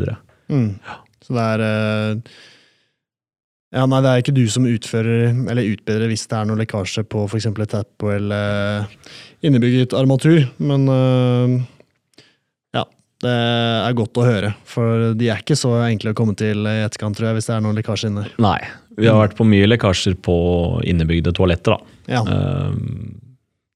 [0.49, 0.71] Mm.
[1.21, 2.33] Så det er eh,
[3.73, 7.05] Ja, nei, det er ikke du som utfører eller utbedrer hvis det er noe lekkasje
[7.09, 7.47] på f.eks.
[7.53, 8.89] et eller
[9.45, 11.55] innebygget armatur, men eh.
[13.23, 13.33] Det
[13.87, 17.15] er godt å høre, for de er ikke så enkle å komme til i etterkant,
[17.15, 18.25] tror jeg, hvis det er noen lekkasjer inne.
[18.43, 18.57] Nei.
[18.99, 20.35] Vi har vært på mye lekkasjer på
[20.85, 21.93] innebygde toaletter, da.
[22.17, 22.23] Ja.
[22.27, 23.19] Ehm,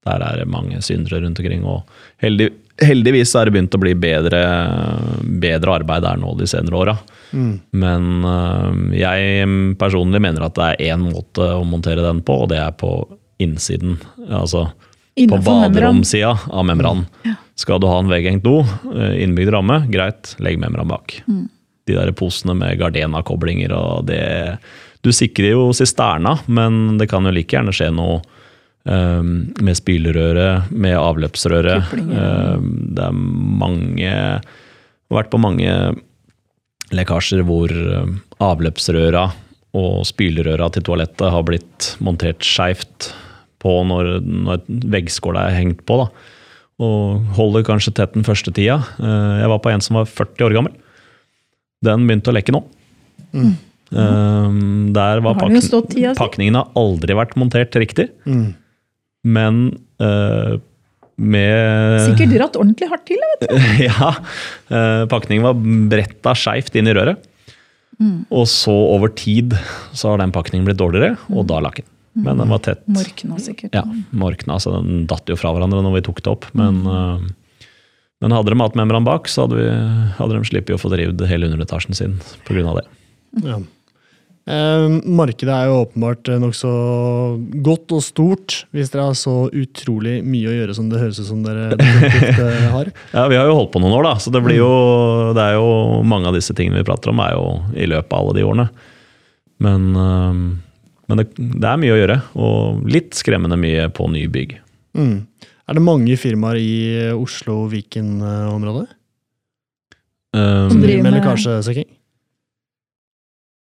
[0.07, 1.65] Der er det mange syndere rundt omkring.
[1.67, 1.83] Og
[2.23, 2.45] heldig,
[2.79, 4.39] heldigvis er det begynt å bli bedre,
[5.41, 6.93] bedre arbeid der nå de senere åra.
[7.35, 7.55] Mm.
[7.75, 8.05] Men
[8.95, 9.47] jeg
[9.81, 12.93] personlig mener at det er én måte å montere den på, og det er på
[13.43, 13.97] innsiden.
[14.29, 14.69] Altså
[15.17, 17.05] Innenfor på baderomsida av membran.
[17.57, 18.59] Skal du ha en vegghengt do,
[18.93, 21.23] eh, innbygd ramme, greit, legg membran bak.
[21.27, 21.47] Mm.
[21.87, 24.57] De der posene med Gardena-koblinger og det
[25.01, 28.17] Du sikrer jo sisterna, men det kan jo like gjerne skje noe
[28.83, 31.93] um, med spylerøret, med avløpsrøret.
[31.93, 32.65] Um,
[32.97, 35.71] det er mange Jeg har vært på mange
[36.91, 37.71] lekkasjer hvor
[38.43, 39.29] avløpsrøra
[39.77, 43.13] og spylerøra til toalettet har blitt montert skeivt
[43.63, 45.97] på når, når veggskåla er hengt på.
[46.03, 46.09] da.
[46.85, 48.79] Og holder kanskje tett den første tida.
[49.01, 50.75] Eh, Jeg var på en som var 40 år gammel.
[51.85, 52.63] Den begynte å lekke nå.
[53.33, 53.55] Mm.
[53.87, 58.49] Um, Der var pakning, tida pakningen har aldri vært montert riktig, Mm.
[59.23, 59.61] men
[60.03, 60.57] uh,
[61.17, 63.17] med Sikkert dratt ordentlig hardt til.
[63.17, 63.55] vet du.
[63.87, 64.11] ja.
[64.69, 65.55] Uh, Pakningen var
[65.89, 67.23] bretta skeivt inn i røret.
[67.97, 68.25] Mm.
[68.29, 69.55] Og så over tid
[69.97, 71.87] så har den pakningen blitt dårligere, og da lakk den.
[72.25, 72.83] Men den var tett.
[72.89, 73.75] Morkna sikkert.
[73.77, 76.49] Ja, morkna, så den datt jo fra hverandre når vi tok det opp.
[76.57, 77.29] Men, mm.
[78.23, 79.71] men hadde de hatt membran bak, så hadde, vi,
[80.17, 82.79] hadde de sluppet å få drevet hele underetasjen sin pga.
[82.79, 82.87] det.
[83.45, 83.61] Ja.
[84.47, 86.69] Eh, markedet er jo åpenbart eh, nokså
[87.65, 91.27] godt og stort, hvis dere har så utrolig mye å gjøre som det høres ut
[91.27, 92.93] som dere eh, har.
[93.11, 94.69] Ja, Vi har jo holdt på noen år, da, så det blir jo,
[95.35, 98.23] det er jo mange av disse tingene vi prater om, er jo i løpet av
[98.23, 98.69] alle de årene.
[99.67, 100.39] Men, eh,
[101.07, 104.57] men det, det er mye å gjøre, og litt skremmende mye på nybygg.
[104.97, 105.17] Mm.
[105.67, 106.71] Er det mange firmaer i
[107.15, 108.87] Oslo-Viken-området?
[110.35, 111.89] Um, Som driver med- lekkasjesøking?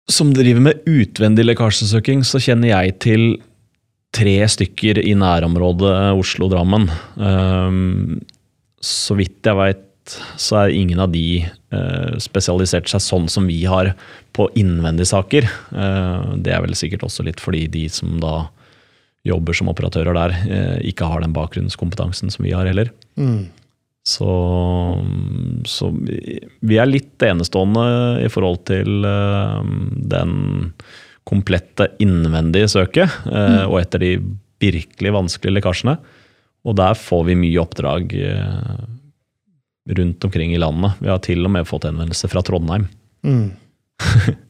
[0.09, 3.25] som driver med utvendig lekkasjesøking, så kjenner jeg til
[4.15, 6.87] tre stykker i nærområdet Oslo-Drammen.
[7.19, 8.21] Um,
[8.79, 9.83] så vidt jeg veit,
[10.41, 13.93] så er ingen av de eh, spesialisert seg sånn som vi har
[14.37, 15.47] på innvendigsaker.
[15.47, 18.47] Eh, det er vel sikkert også litt fordi de som da
[19.27, 22.93] jobber som operatører der, eh, ikke har den bakgrunnskompetansen som vi har heller.
[23.19, 23.49] Mm.
[24.07, 24.31] Så,
[25.67, 27.87] så vi, er litt enestående
[28.23, 30.37] i forhold til uh, den
[31.27, 33.65] komplette innvendige søket, mm.
[33.67, 34.13] og etter de
[34.63, 35.97] virkelig vanskelige lekkasjene.
[36.71, 38.79] Og der får vi mye oppdrag uh,
[39.87, 40.99] rundt omkring i landet.
[41.03, 42.89] Vi har til og med fått henvendelse fra Trondheim.
[43.27, 43.47] Mm.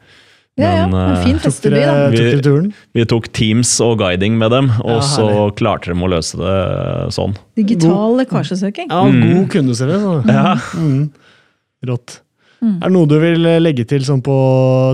[0.57, 0.85] Ja, ja.
[0.87, 2.07] En eh, fin Tok festeby, da.
[2.09, 2.71] Vi-?
[2.97, 6.55] Vi tok Teams og guiding med dem, og Ja, så klarte de å løse det
[7.13, 7.35] sånn.
[7.61, 8.89] Digital lekkasjesøking.
[8.89, 10.15] Ja, god kundeservice.
[10.25, 10.33] Mm.
[10.33, 10.55] Ja.
[10.81, 11.03] Mm.
[11.93, 12.23] Rått.
[12.65, 12.79] Mm.
[12.79, 14.37] Er det noe du vil legge til sånn på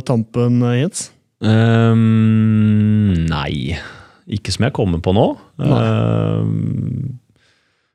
[0.09, 1.12] tampen, Jens?
[1.43, 3.78] Um, nei,
[4.30, 5.28] ikke som jeg kommer på nå.
[5.62, 7.22] Ehm,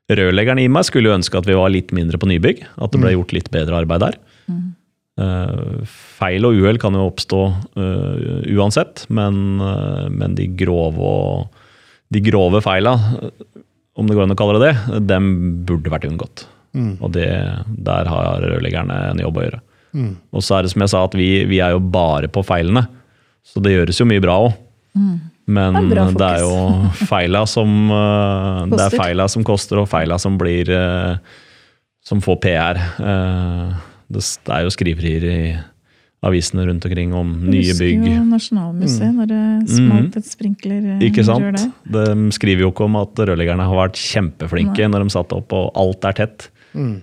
[0.08, 2.64] rørleggeren i meg skulle jo ønske at vi var litt mindre på nybygg.
[2.80, 4.18] At det ble gjort litt bedre arbeid der.
[4.48, 4.66] Mm.
[5.18, 5.80] Uh,
[6.18, 7.40] feil og uhell kan jo oppstå
[7.74, 11.64] uh, uansett, men, uh, men de grove og
[12.14, 12.94] de grove feila,
[13.98, 15.32] om det går an å kalle det det, dem
[15.68, 16.46] burde vært unngått.
[16.76, 16.92] Mm.
[17.02, 17.26] Og det,
[17.88, 19.60] der har rørleggerne en jobb å gjøre.
[19.98, 20.12] Mm.
[20.32, 22.86] Og så er det som jeg sa, at vi, vi er jo bare på feilene.
[23.44, 24.54] Så det gjøres jo mye bra òg.
[25.48, 26.56] Men Det er det er jo
[27.10, 28.98] feila som eh, Det er Koster.
[29.00, 31.16] feila som koster, og feila som blir eh,
[32.04, 32.80] Som får PR.
[33.00, 33.74] Eh,
[34.08, 35.40] Det det er jo skriverier i
[36.24, 38.00] avisene rundt omkring om nye bygg.
[38.02, 41.60] Husker jo Nasjonalmuseet når det smalt et sprinkler Ikke sant?
[41.86, 44.88] De skriver jo ikke om at rørleggerne har vært kjempeflinke Nei.
[44.90, 46.48] når de satte opp og alt er tett.
[46.74, 46.96] Mm.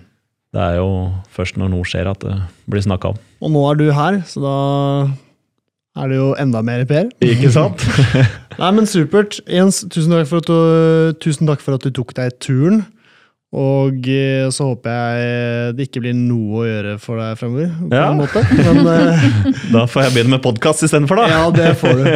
[0.52, 0.90] Det er jo
[1.32, 2.36] først når noe skjer at det
[2.68, 3.22] blir snakka om.
[3.44, 4.54] Og nå er du her, så da
[5.96, 7.08] er det jo enda mer Per.
[7.24, 7.82] Ikke sant?
[8.60, 9.38] Nei, men supert.
[9.48, 12.84] Jens, tusen takk for at du, tusen takk for at du tok deg turen.
[13.56, 17.70] Og eh, så håper jeg det ikke blir noe å gjøre for deg fremover.
[17.88, 18.08] På Ja.
[18.10, 18.42] en måte.
[18.66, 19.26] Men eh,
[19.76, 21.28] Da får jeg begynne med podkast istedenfor, da.
[21.32, 22.08] ja, det får du.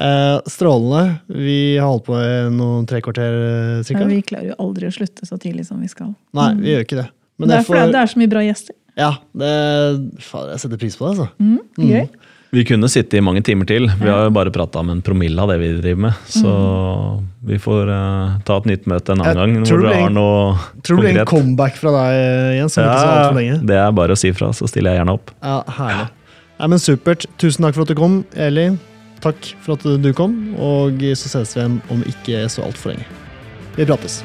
[0.00, 1.02] Eh, strålende.
[1.34, 4.06] Vi har holdt på i noen tre kvarter eh, Ja, cirka.
[4.08, 6.12] vi klarer jo aldri å slutte så tidlig som vi skal.
[6.38, 7.08] Nei, vi gjør ikke det.
[7.40, 8.76] Men det er fordi det er så mye bra gjester.
[9.00, 9.10] ja,
[9.42, 9.50] det,
[10.28, 11.28] faen, jeg setter pris på det, altså.
[11.40, 12.06] Mm, gøy.
[12.50, 13.86] Vi kunne sitte i mange timer til.
[14.00, 16.22] Vi har jo bare prata om en promille av det vi driver med.
[16.26, 16.50] Så
[17.46, 20.08] vi får uh, ta et nytt møte en annen Jeg gang tror hvor du har
[20.08, 23.60] en- noe Tror det blir en comeback fra deg, Jens, Ja, ikke så altfor lenge.
[23.70, 25.30] Det er bare å si fra, så stiller jeg gjerne opp.
[25.46, 26.08] Ja, herlig.
[26.58, 27.26] Nei, men Supert.
[27.38, 28.66] Tusen takk for at du kom, Eli.
[29.22, 33.06] Takk for at du kom, og så ses vi igjen om ikke så altfor lenge.
[33.76, 34.24] Vi prates.